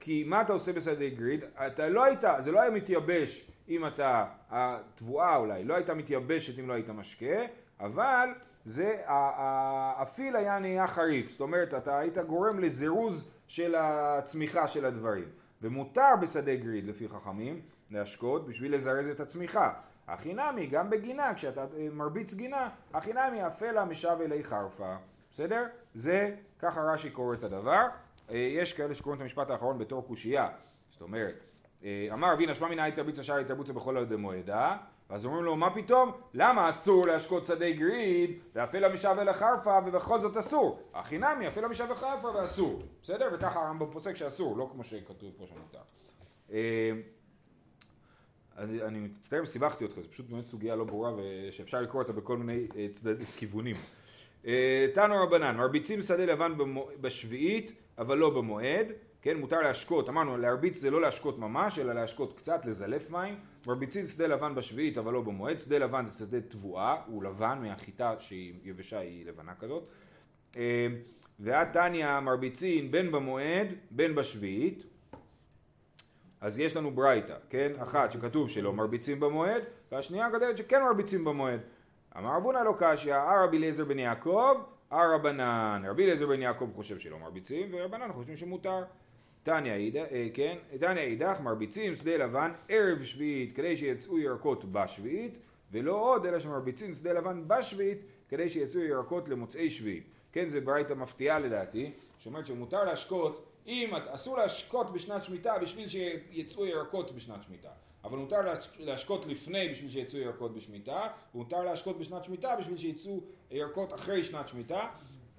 כי 0.00 0.24
מה 0.26 0.40
אתה 0.42 0.52
עושה 0.52 0.72
בשדה 0.72 1.08
גריד? 1.08 1.44
אתה 1.66 1.88
לא 1.88 2.04
היית, 2.04 2.20
זה 2.38 2.52
לא 2.52 2.60
היה 2.60 2.70
מתייבש 2.70 3.50
אם 3.68 3.86
אתה, 3.86 4.26
התבואה 4.50 5.36
אולי, 5.36 5.64
לא 5.64 5.74
הייתה 5.74 5.94
מתייבשת 5.94 6.58
אם 6.58 6.68
לא 6.68 6.72
היית 6.72 6.88
משקה, 6.88 7.44
אבל 7.80 8.28
זה, 8.64 9.02
הפיל 9.96 10.36
היה 10.36 10.58
נהיה 10.58 10.86
חריף, 10.86 11.30
זאת 11.30 11.40
אומרת 11.40 11.74
אתה 11.74 11.98
היית 11.98 12.18
גורם 12.18 12.58
לזירוז 12.58 13.30
של 13.48 13.74
הצמיחה 13.78 14.68
של 14.68 14.84
הדברים. 14.84 15.28
ומותר 15.64 16.10
בשדה 16.22 16.54
גריד 16.54 16.84
לפי 16.84 17.08
חכמים 17.08 17.60
להשקות 17.90 18.46
בשביל 18.46 18.74
לזרז 18.74 19.08
את 19.08 19.20
הצמיחה. 19.20 19.72
החינמי 20.08 20.66
גם 20.66 20.90
בגינה, 20.90 21.34
כשאתה 21.34 21.60
אה, 21.76 21.88
מרביץ 21.92 22.34
גינה, 22.34 22.68
החינמי 22.94 23.46
אפלה 23.46 23.84
משב 23.84 24.16
אלי 24.20 24.44
חרפה. 24.44 24.96
בסדר? 25.30 25.66
זה, 25.94 26.34
ככה 26.58 26.80
רש"י 26.80 27.10
קורא 27.10 27.34
את 27.34 27.44
הדבר. 27.44 27.86
אה, 28.30 28.36
יש 28.36 28.72
כאלה 28.72 28.94
שקוראים 28.94 29.16
את 29.16 29.22
המשפט 29.22 29.50
האחרון 29.50 29.78
בתור 29.78 30.06
קושייה. 30.06 30.48
זאת 30.90 31.02
אומרת, 31.02 31.44
אה, 31.84 32.08
אמר 32.12 32.32
אבינה 32.32 32.54
שמע 32.54 32.68
מנהי 32.68 32.92
תרביץ 32.92 33.18
השער 33.18 33.40
יתרבוצה 33.40 33.72
בכל 33.72 33.96
עוד 33.96 34.16
מועדה 34.16 34.76
ואז 35.10 35.26
אומרים 35.26 35.44
לו 35.44 35.56
מה 35.56 35.74
פתאום? 35.74 36.12
למה 36.34 36.70
אסור 36.70 37.06
להשקות 37.06 37.44
שדה 37.44 37.70
גריד 37.70 38.38
ואפלה 38.54 38.88
משב 38.88 39.16
אל 39.18 39.28
החרפה 39.28 39.78
ובכל 39.86 40.20
זאת 40.20 40.36
אסור? 40.36 40.82
החינמי 40.94 41.46
אפלה 41.46 41.68
משב 41.68 41.84
אל 41.84 41.92
החרפה 41.92 42.28
ואסור 42.28 42.82
בסדר? 43.02 43.28
וככה 43.34 43.66
הרמב"ם 43.66 43.90
פוסק 43.90 44.16
שאסור 44.16 44.56
לא 44.56 44.68
כמו 44.72 44.84
שכתוב 44.84 45.32
פה 45.36 45.44
שמותר 45.46 45.80
אני, 48.58 48.82
אני 48.82 48.98
מצטער 48.98 49.46
סיבכתי 49.46 49.84
אותך, 49.84 49.96
זו 49.96 50.10
פשוט 50.10 50.30
באמת 50.30 50.46
סוגיה 50.46 50.76
לא 50.76 50.84
ברורה 50.84 51.12
ושאפשר 51.16 51.80
לקרוא 51.80 52.02
אותה 52.02 52.12
בכל 52.12 52.36
מיני 52.36 52.66
uh, 52.70 52.74
צדד, 52.92 53.22
כיוונים. 53.22 53.76
Uh, 54.44 54.46
תנו 54.94 55.14
רבנן, 55.22 55.56
מרביצים 55.56 56.02
שדה 56.02 56.24
לבן 56.24 56.52
בשביעית, 57.00 57.72
אבל 57.98 58.18
לא 58.18 58.30
במועד, 58.30 58.86
כן, 59.24 59.36
מותר 59.36 59.60
להשקות, 59.60 60.08
אמרנו 60.08 60.36
להרביץ 60.36 60.78
זה 60.78 60.90
לא 60.90 61.00
להשקות 61.00 61.38
ממש, 61.38 61.78
אלא 61.78 61.92
להשקות 61.92 62.36
קצת, 62.38 62.66
לזלף 62.66 63.10
מים, 63.10 63.38
מרביצים 63.66 64.06
שדה 64.06 64.26
לבן 64.26 64.54
בשביעית, 64.54 64.98
אבל 64.98 65.12
לא 65.12 65.20
במועד, 65.20 65.58
שדה 65.58 65.78
לבן 65.78 66.06
זה 66.06 66.18
שדה 66.18 66.40
תבואה, 66.40 66.96
הוא 67.06 67.24
לבן 67.24 67.58
מהחיטה 67.62 68.14
שהיא 68.18 68.54
יבשה, 68.64 68.98
היא 68.98 69.26
לבנה 69.26 69.54
כזאת. 69.54 69.88
Uh, 70.52 70.56
ועד 71.40 71.68
תניא 71.72 72.20
מרביצים 72.20 72.90
בין 72.90 73.12
במועד, 73.12 73.66
בין 73.90 74.14
בשביעית, 74.14 74.82
אז 76.40 76.58
יש 76.58 76.76
לנו 76.76 76.90
ברייתא, 76.90 77.36
כן? 77.50 77.72
אחת 77.82 78.12
שכתוב 78.12 78.50
שלא 78.50 78.72
מרביצים 78.72 79.20
במועד, 79.20 79.62
והשנייה 79.92 80.30
כותבת 80.30 80.58
שכן 80.58 80.82
מרביצים 80.82 81.24
במועד. 81.24 81.60
אמר 82.18 82.36
אבונה 82.36 82.64
לא 82.64 82.74
קשיא, 82.78 83.14
אה 83.14 83.44
רבי 83.44 83.56
אליעזר 83.56 83.84
בן 83.84 83.98
יעקב, 83.98 84.54
אה 84.92 85.14
רבנן. 85.14 85.82
רבי 85.86 86.04
אליעזר 86.04 86.26
בן 86.26 86.42
יעקב 86.42 86.70
חושב 86.74 86.98
שלא 86.98 87.18
מרביצים, 87.18 87.68
ורבנן 87.72 88.12
חושבים 88.12 88.36
שמותר. 88.36 88.84
תניא 89.44 89.72
אידך, 89.72 90.04
אה, 90.12 90.28
כן, 90.34 90.56
תניא 90.80 91.02
אידך 91.02 91.36
מרביצים 91.42 91.96
שדה 91.96 92.16
לבן 92.16 92.50
ערב 92.68 93.02
שביעית 93.02 93.56
כדי 93.56 93.76
שיצאו 93.76 94.18
ירקות 94.18 94.64
בשביעית, 94.72 95.38
ולא 95.72 95.92
עוד 95.92 96.26
אלא 96.26 96.40
שמרביצים 96.40 96.94
שדה 96.94 97.12
לבן 97.12 97.42
בשביעית 97.46 97.98
כדי 98.28 98.48
שיצאו 98.48 98.80
ירקות 98.80 99.28
למוצאי 99.28 99.70
שביעית. 99.70 100.04
כן, 100.32 100.48
זה 100.48 100.60
ברייתא 100.60 100.92
מפתיעה 100.92 101.38
לדעתי, 101.38 101.90
שאומרת 102.18 102.46
שמותר 102.46 102.84
להשקות 102.84 103.46
אם 103.66 103.90
אסור 104.06 104.36
להשקות 104.36 104.92
בשנת 104.92 105.24
שמיטה 105.24 105.58
בשביל 105.62 105.88
שיצאו 105.88 106.66
ירקות 106.66 107.12
בשנת 107.14 107.42
שמיטה, 107.42 107.70
אבל 108.04 108.18
מותר 108.18 108.40
להשקות 108.78 109.26
לפני 109.26 109.68
בשביל 109.68 109.90
שיצאו 109.90 110.18
ירקות 110.18 110.54
בשמיטה, 110.54 111.00
ומותר 111.34 111.64
להשקות 111.64 111.98
בשנת 111.98 112.24
שמיטה 112.24 112.56
בשביל 112.60 112.76
שיצאו 112.76 113.20
ירקות 113.50 113.94
אחרי 113.94 114.24
שנת 114.24 114.48
שמיטה. 114.48 114.88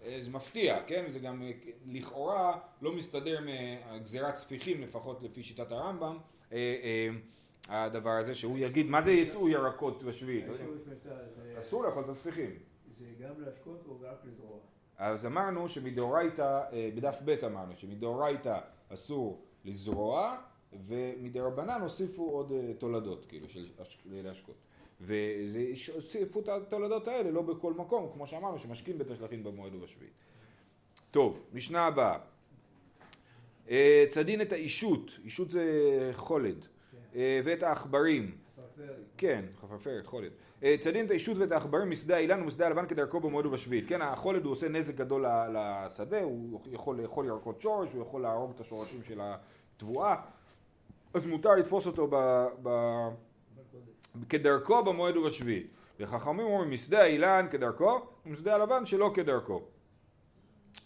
אה, 0.05 0.17
זה 0.21 0.31
מפתיע, 0.31 0.83
כן? 0.87 1.05
זה 1.09 1.19
גם 1.19 1.41
אה, 1.41 1.51
לכאורה 1.85 2.59
לא 2.81 2.95
מסתדר 2.95 3.39
מגזירת 3.95 4.35
ספיחים, 4.35 4.81
לפחות 4.81 5.23
לפי 5.23 5.43
שיטת 5.43 5.71
הרמב"ם, 5.71 6.17
אה, 6.53 7.09
הדבר 7.69 8.09
הזה 8.09 8.35
שהוא 8.35 8.57
יגיד 8.57 8.85
מה 8.85 9.01
זה 9.01 9.11
יצאו 9.11 9.49
ירקות 9.49 10.03
בשביעית. 10.03 10.45
אסור 11.59 11.83
לאכול 11.83 12.03
את 12.03 12.09
הספיחים. 12.09 12.51
זה 12.99 13.05
גם 13.19 13.33
להשקות 13.37 13.83
או 13.87 13.97
רק 14.01 14.17
לזרוע? 14.25 14.57
אז 14.97 15.25
אמרנו 15.25 15.69
שמדאורייתא, 15.69 16.61
בדף 16.95 17.21
ב' 17.25 17.29
אמרנו 17.29 17.75
שמדאורייתא 17.75 18.59
אסור 18.89 19.45
לזרוע 19.65 20.37
ומדרבנן 20.73 21.81
הוסיפו 21.81 22.29
עוד 22.29 22.53
תולדות 22.77 23.25
כאילו 23.25 23.49
של 23.49 23.67
להשקות 24.05 24.55
והוסיפו 25.01 26.39
את 26.39 26.49
התולדות 26.49 27.07
האלה 27.07 27.31
לא 27.31 27.41
בכל 27.41 27.73
מקום 27.73 28.09
כמו 28.13 28.27
שאמרנו 28.27 28.59
שמשקים 28.59 28.97
בית 28.97 29.11
השלכים 29.11 29.43
במועד 29.43 29.75
ובשביעית. 29.75 30.13
טוב, 31.11 31.39
משנה 31.53 31.85
הבאה 31.85 32.17
אה, 33.69 34.05
צדין 34.09 34.41
את 34.41 34.51
האישות, 34.51 35.11
אישות 35.23 35.51
זה 35.51 36.11
חולד 36.13 36.67
כן. 37.11 37.41
ואת 37.43 37.63
העכברים 37.63 38.35
כן, 39.17 39.45
חפרפרת, 39.61 40.05
חולד 40.05 40.31
אה, 40.63 40.75
צדים 40.79 41.05
את 41.05 41.11
האישות 41.11 41.37
ואת 41.37 41.51
העכברים 41.51 41.89
משדה 41.89 42.15
האילן 42.15 42.41
ומשדה 42.41 42.67
הלבן 42.67 42.87
כדרכו 42.87 43.19
במועד 43.19 43.45
ובשביעית. 43.45 43.85
כן, 43.87 44.01
החולד 44.01 44.45
הוא 44.45 44.51
עושה 44.51 44.69
נזק 44.69 44.95
גדול 44.95 45.25
לשדה, 45.53 46.21
הוא 46.21 46.59
יכול 46.71 47.01
לאכול 47.01 47.25
ירקות 47.25 47.61
שורש, 47.61 47.93
הוא 47.93 48.01
יכול 48.01 48.21
להרוג 48.21 48.51
את 48.55 48.59
השורשים 48.59 49.03
של 49.03 49.21
התבואה, 49.23 50.15
אז 51.13 51.25
מותר 51.25 51.55
לתפוס 51.55 51.87
אותו 51.87 52.07
ב, 52.11 52.45
ב, 52.63 52.69
כדרכו 54.29 54.83
במועד 54.83 55.17
ובשביעית. 55.17 55.67
וחכמים 55.99 56.45
אומרים 56.45 56.71
משדה 56.71 57.01
האילן 57.01 57.47
כדרכו 57.51 57.99
ומשדה 58.25 58.55
הלבן 58.55 58.85
שלא 58.85 59.11
כדרכו. 59.13 59.61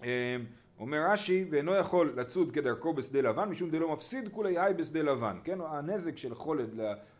אה, 0.04 0.38
אומר 0.80 1.12
רש"י, 1.12 1.46
ואינו 1.52 1.76
יכול 1.76 2.14
לצוד 2.16 2.52
כדרכו 2.52 2.94
בשדה 2.94 3.22
לבן, 3.22 3.50
משום 3.50 3.70
דלא 3.70 3.94
מפסיד 3.94 4.30
כולי 4.32 4.60
היי 4.60 4.74
בשדה 4.74 5.02
לבן. 5.02 5.38
כן, 5.44 5.58
הנזק 5.62 6.18
של 6.18 6.36
חולד 6.36 6.70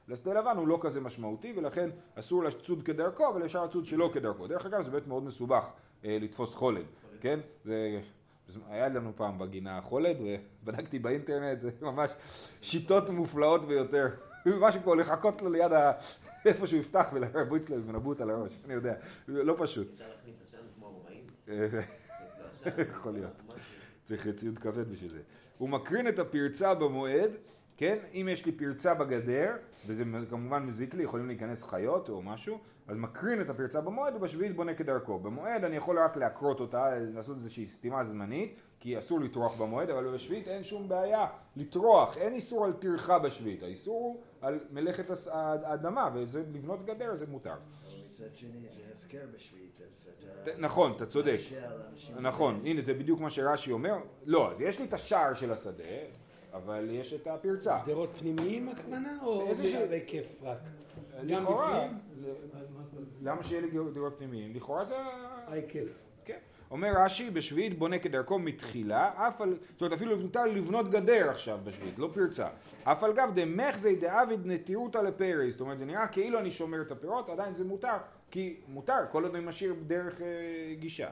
לשדה 0.08 0.34
לבן 0.34 0.58
הוא 0.58 0.68
לא 0.68 0.78
כזה 0.82 1.02
משמעותי, 1.02 1.54
ולכן 1.56 1.90
אסור 2.16 2.44
לצוד 2.44 2.84
כדרכו, 2.84 3.30
אבל 3.30 3.46
אפשר 3.46 3.66
לצוד 3.66 3.86
שלא 3.86 4.10
כדרכו. 4.14 4.48
דרך 4.48 4.66
אגב, 4.66 4.82
זה 4.82 4.92
באמת 4.92 5.08
מאוד 5.08 5.24
מסובך 5.24 5.70
אה, 6.06 6.18
לתפוס 6.22 6.56
חולד, 6.56 6.86
כן? 7.22 7.40
זה... 7.66 8.00
היה 8.70 8.90
לנו 8.90 9.12
פעם 9.16 9.40
בגינה 9.40 9.82
חולד, 9.82 10.18
ובדקתי 10.64 11.00
באינטרנט, 11.00 11.62
זה 11.62 11.72
ממש 11.82 12.10
שיטות 12.62 13.10
מופלאות 13.10 13.66
ביותר. 13.66 14.08
משהו 14.46 14.82
כמו 14.84 14.96
לחכות 14.96 15.42
לו 15.42 15.50
ליד 15.50 15.74
ה... 15.74 15.92
איפה 16.46 16.68
שהוא 16.68 16.80
יפתח 16.80 17.08
ולרבוץ 17.14 17.70
לו 17.70 17.76
עם 17.76 17.92
נבוט 17.96 18.22
על 18.22 18.30
הראש, 18.30 18.60
אני 18.66 18.74
יודע, 18.74 18.94
לא 19.28 19.56
פשוט. 19.60 19.88
אפשר 19.94 20.06
להכניס 20.16 20.42
עשן 20.42 20.58
כמו 20.76 20.86
הרומאים? 20.86 21.26
יכול 22.98 23.14
להיות. 23.14 23.42
צריך 24.04 24.28
ציוד 24.36 24.60
כבד 24.60 24.92
בשביל 24.92 25.10
זה. 25.10 25.22
הוא 25.58 25.70
מקרין 25.70 26.08
את 26.08 26.20
הפרצה 26.20 26.74
במועד, 26.74 27.32
כן? 27.78 27.98
אם 28.14 28.28
יש 28.32 28.46
לי 28.46 28.52
פרצה 28.52 28.94
בגדר, 28.94 29.56
וזה 29.88 30.04
כמובן 30.30 30.64
מזיק 30.64 30.94
לי, 30.94 31.04
יכולים 31.04 31.28
להיכנס 31.28 31.64
חיות 31.64 32.10
או 32.10 32.22
משהו, 32.22 32.60
אז 32.90 32.98
מקרין 32.98 33.42
את 33.42 33.50
הפרצה 33.50 33.82
במועד 33.82 34.16
ובשביעית 34.16 34.56
בונה 34.56 34.74
כדרכו. 34.74 35.20
במועד 35.20 35.64
אני 35.64 35.76
יכול 35.76 36.00
רק 36.00 36.18
לעקרות 36.18 36.60
אותה, 36.60 36.90
לעשות 37.00 37.38
איזושהי 37.38 37.66
סתימה 37.66 38.04
זמנית, 38.04 38.62
כי 38.80 39.00
אסור 39.00 39.20
לטרוח 39.20 39.62
במועד, 39.62 39.90
אבל 39.90 40.14
בשביעית 40.14 40.48
אין 40.48 40.64
שום 40.64 40.90
בעיה 40.90 41.28
לטרוח, 41.56 42.18
אין 42.18 42.34
איסור 42.34 42.66
על 42.66 42.74
טרחה 42.74 43.20
בשביעית, 43.20 43.64
האיסור 43.64 43.96
הוא 43.96 44.22
על 44.42 44.60
מלאכת 44.72 45.06
האדמה, 45.32 46.10
וזה 46.14 46.44
לבנות 46.54 46.86
גדר 46.86 47.16
זה 47.16 47.26
מותר. 47.28 47.54
מצד 48.10 48.36
שני 48.36 48.68
זה 48.76 48.82
הפקר 48.94 49.26
בשביעית, 49.36 49.82
אז 49.82 50.10
אתה... 50.44 50.52
נכון, 50.58 50.94
אתה 50.96 51.06
צודק. 51.06 51.40
נכון, 52.20 52.60
הנה 52.64 52.82
זה 52.82 52.94
בדיוק 52.94 53.20
מה 53.20 53.30
שרש"י 53.30 53.72
אומר. 53.72 53.96
לא, 54.26 54.52
אז 54.52 54.62
יש 54.62 54.80
לי 54.80 54.86
את 54.86 54.94
השער 54.94 55.34
של 55.34 55.52
השדה, 55.52 55.84
אבל 56.54 56.90
יש 56.92 57.14
את 57.14 57.28
הפרצה. 57.28 57.80
גדרות 57.86 58.10
פנימיים 58.20 58.70
הכוונה, 58.70 59.18
או 59.24 59.48
בהיקף 59.90 60.40
רק? 60.44 60.58
לכאורה, 61.24 61.88
למה 63.22 63.44
שיהיה 63.44 63.62
לי 63.62 63.68
גדרות 63.68 64.14
פנימיים? 64.18 64.56
לכאורה 64.56 64.86
זה... 64.86 64.96
ההיקף. 65.48 66.04
כן. 66.26 66.38
אומר 66.72 66.94
רש"י, 66.98 67.30
בשביעית 67.30 67.80
בונה 67.80 68.00
כדרכו 68.00 68.40
מתחילה, 68.40 69.28
אף 69.28 69.42
על, 69.42 69.58
זאת 69.72 69.82
אומרת 69.82 69.94
אפילו 69.94 70.18
מותר 70.18 70.46
לבנות 70.46 70.90
גדר 70.90 71.30
עכשיו 71.30 71.60
בשביעית, 71.64 72.00
לא 72.00 72.10
פרצה. 72.14 72.48
אף 72.84 73.04
על 73.04 73.14
גב 73.14 73.32
דמחזי 73.36 73.96
דאביד 73.96 74.40
נטירותא 74.46 74.98
לפרי, 74.98 75.52
זאת 75.52 75.62
אומרת 75.62 75.80
זה 75.80 75.86
נראה 75.86 76.08
כאילו 76.08 76.40
אני 76.40 76.52
שומר 76.52 76.82
את 76.82 76.92
הפירות, 76.92 77.30
עדיין 77.30 77.56
זה 77.56 77.66
מותר, 77.66 77.98
כי 78.32 78.56
מותר, 78.68 79.00
כל 79.12 79.24
עוד 79.24 79.36
אני 79.36 79.46
משאיר 79.46 79.76
דרך 79.88 80.22
אה, 80.22 80.28
גישה. 80.80 81.10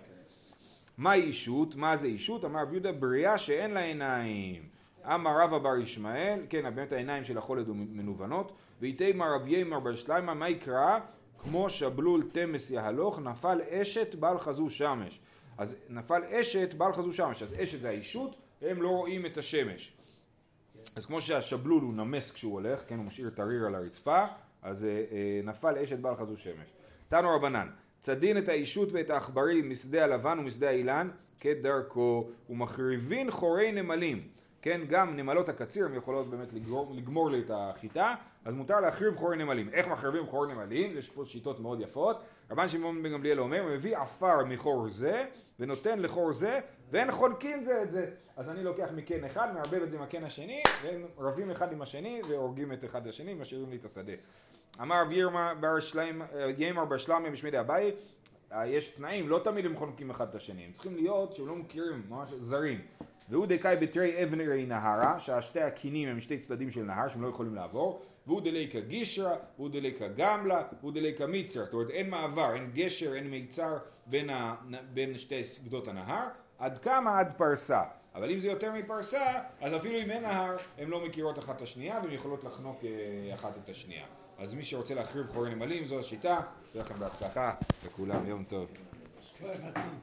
מהי 0.97 1.21
אישות? 1.21 1.75
מה 1.75 1.95
זה 1.95 2.07
אישות? 2.07 2.45
אמר 2.45 2.61
רב 2.61 2.73
יהודה 2.73 2.91
בריאה 2.91 3.37
שאין 3.37 3.71
לה 3.71 3.79
עיניים. 3.79 4.61
אמר 5.05 5.41
רבא 5.41 5.57
בר 5.57 5.77
ישמעאל, 5.77 6.39
כן, 6.49 6.75
באמת 6.75 6.91
העיניים 6.91 7.23
של 7.23 7.37
החולד 7.37 7.69
מנוונות, 7.69 8.51
ואיתי 8.81 9.13
מר 9.13 9.35
רב 9.35 9.47
יימר 9.47 9.79
בר 9.79 9.95
שליימה, 9.95 10.33
מה 10.33 10.49
יקרא? 10.49 10.99
כמו 11.37 11.69
שבלול 11.69 12.23
תמס 12.31 12.71
יהלוך, 12.71 13.19
נפל 13.19 13.61
אשת 13.69 14.15
בעל 14.15 14.39
חזו 14.39 14.69
שמש. 14.69 15.19
אז 15.57 15.75
נפל 15.89 16.23
אשת 16.23 16.73
בעל 16.73 16.93
חזו 16.93 17.13
שמש, 17.13 17.43
אז 17.43 17.55
אשת 17.63 17.79
זה 17.79 17.89
האישות, 17.89 18.35
והם 18.61 18.81
לא 18.81 18.89
רואים 18.89 19.25
את 19.25 19.37
השמש. 19.37 19.93
אז 20.95 21.05
כמו 21.05 21.21
שהשבלול 21.21 21.81
הוא 21.81 21.93
נמס 21.93 22.31
כשהוא 22.31 22.53
הולך, 22.53 22.83
כן, 22.87 22.97
הוא 22.97 23.05
משאיר 23.05 23.27
את 23.27 23.39
הריר 23.39 23.65
על 23.65 23.75
הרצפה, 23.75 24.25
אז 24.61 24.85
אה, 24.85 24.89
אה, 24.89 25.41
נפל 25.43 25.77
אשת 25.77 25.99
בעל 25.99 26.15
חזו 26.15 26.37
שמש. 26.37 26.73
תנו 27.09 27.35
רבנן, 27.35 27.67
צדין 28.01 28.37
את 28.37 28.49
האישות 28.49 28.89
ואת 28.91 29.09
העכברים 29.09 29.69
משדה 29.69 30.03
הלבן 30.03 30.39
ומשדה 30.39 30.69
האילן 30.69 31.09
כדרכו, 31.39 32.29
ומחריבין 32.49 33.31
חורי 33.31 33.71
נמלים. 33.71 34.27
כן, 34.61 34.81
גם 34.89 35.17
נמלות 35.17 35.49
הקציר 35.49 35.85
הן 35.85 35.95
יכולות 35.95 36.29
באמת 36.29 36.53
לגמור, 36.53 36.93
לגמור 36.95 37.31
לי 37.31 37.39
את 37.39 37.51
החיטה, 37.53 38.15
אז 38.47 38.53
מותר 38.53 38.79
להחריב 38.79 39.15
חורי 39.15 39.37
נמלים. 39.37 39.69
איך 39.73 39.87
מחריבים 39.87 40.25
חורי 40.25 40.53
נמלים? 40.53 40.97
יש 40.97 41.09
פה 41.09 41.25
שיטות 41.25 41.59
מאוד 41.59 41.81
יפות. 41.81 42.21
רבן 42.51 42.67
שמעון 42.67 43.03
בן 43.03 43.11
גמליאל 43.11 43.39
אומר, 43.39 43.61
הוא 43.61 43.69
מביא 43.69 43.97
עפר 43.97 44.45
מחור 44.45 44.89
זה, 44.89 45.25
ונותן 45.59 45.99
לחור 45.99 46.33
זה, 46.33 46.59
ואין 46.91 47.11
חולקין 47.11 47.63
זה 47.63 47.83
את 47.83 47.91
זה. 47.91 48.09
אז 48.37 48.49
אני 48.49 48.63
לוקח 48.63 48.87
מקן 48.95 49.23
אחד, 49.23 49.53
מערבב 49.53 49.81
את 49.83 49.89
זה 49.89 49.97
עם 49.97 50.03
הקן 50.03 50.23
השני, 50.23 50.61
והם 50.83 51.05
רבים 51.17 51.51
אחד 51.51 51.71
עם 51.71 51.81
השני, 51.81 52.21
והורגים 52.29 52.73
את 52.73 52.85
אחד 52.85 53.07
השני, 53.07 53.33
משאירים 53.33 53.69
לי 53.69 53.75
את 53.75 53.85
השדה. 53.85 54.13
אמר 54.81 55.01
רב 55.01 55.11
יימר 56.57 56.85
בר 56.85 56.97
שלמיה 56.97 57.31
בשמידי 57.31 57.59
אביי, 57.59 57.91
יש 58.65 58.87
תנאים, 58.87 59.29
לא 59.29 59.41
תמיד 59.43 59.65
הם 59.65 59.75
חונקים 59.75 60.09
אחד 60.09 60.29
את 60.29 60.35
השני, 60.35 60.65
הם 60.65 60.71
צריכים 60.71 60.95
להיות 60.95 61.33
שהם 61.33 61.47
לא 61.47 61.55
מכירים, 61.55 62.03
ממש 62.09 62.29
זרים. 62.29 62.81
והוא 63.29 63.45
דקאי 63.45 63.75
בתרי 63.75 64.23
אבנרי 64.23 64.65
נהרה, 64.65 65.19
שהשתי 65.19 65.61
הקינים 65.61 66.09
הם 66.09 66.21
שתי 66.21 66.39
צדדים 66.39 66.71
של 66.71 66.81
נהר 66.81 67.07
שהם 67.07 67.21
לא 67.21 67.27
יכולים 67.27 67.55
לעבור, 67.55 68.01
והוא 68.27 68.41
דליקה 68.41 68.79
גישרא, 68.79 69.35
והוא 69.57 69.69
דליקה 69.69 70.07
גמלה, 70.07 70.63
והוא 70.79 70.91
דליקה 70.91 71.27
מיצר, 71.27 71.65
זאת 71.65 71.73
אומרת 71.73 71.89
אין 71.89 72.09
מעבר, 72.09 72.53
אין 72.53 72.71
גשר, 72.73 73.15
אין 73.15 73.29
מיצר 73.29 73.77
בין, 74.05 74.29
ה, 74.29 74.55
בין 74.93 75.17
שתי 75.17 75.41
גדות 75.65 75.87
הנהר, 75.87 76.27
עד 76.59 76.79
כמה 76.79 77.19
עד 77.19 77.33
פרסה, 77.37 77.81
אבל 78.15 78.31
אם 78.31 78.39
זה 78.39 78.47
יותר 78.47 78.71
מפרסה, 78.73 79.25
אז 79.61 79.75
אפילו 79.75 79.99
אם 79.99 80.11
אין 80.11 80.23
נהר, 80.23 80.55
הן 80.77 80.87
לא 80.87 81.05
מכירות 81.05 81.39
אחת 81.39 81.55
את 81.55 81.61
השנייה 81.61 81.99
והן 82.03 82.13
יכולות 82.13 82.43
לחנוק 82.43 82.79
אה, 82.83 83.35
אחת 83.35 83.57
את 83.63 83.69
השנייה. 83.69 84.05
אז 84.37 84.53
מי 84.53 84.63
שרוצה 84.63 84.93
להחריב 84.93 85.27
חורי 85.27 85.55
נמלים 85.55 85.85
זו 85.85 85.99
השיטה, 85.99 86.41
שיהיה 86.71 86.85
לכם 86.85 86.99
בהצלחה, 86.99 87.53
לכולם 87.85 88.25
יום 88.27 88.43
טוב. 88.43 88.67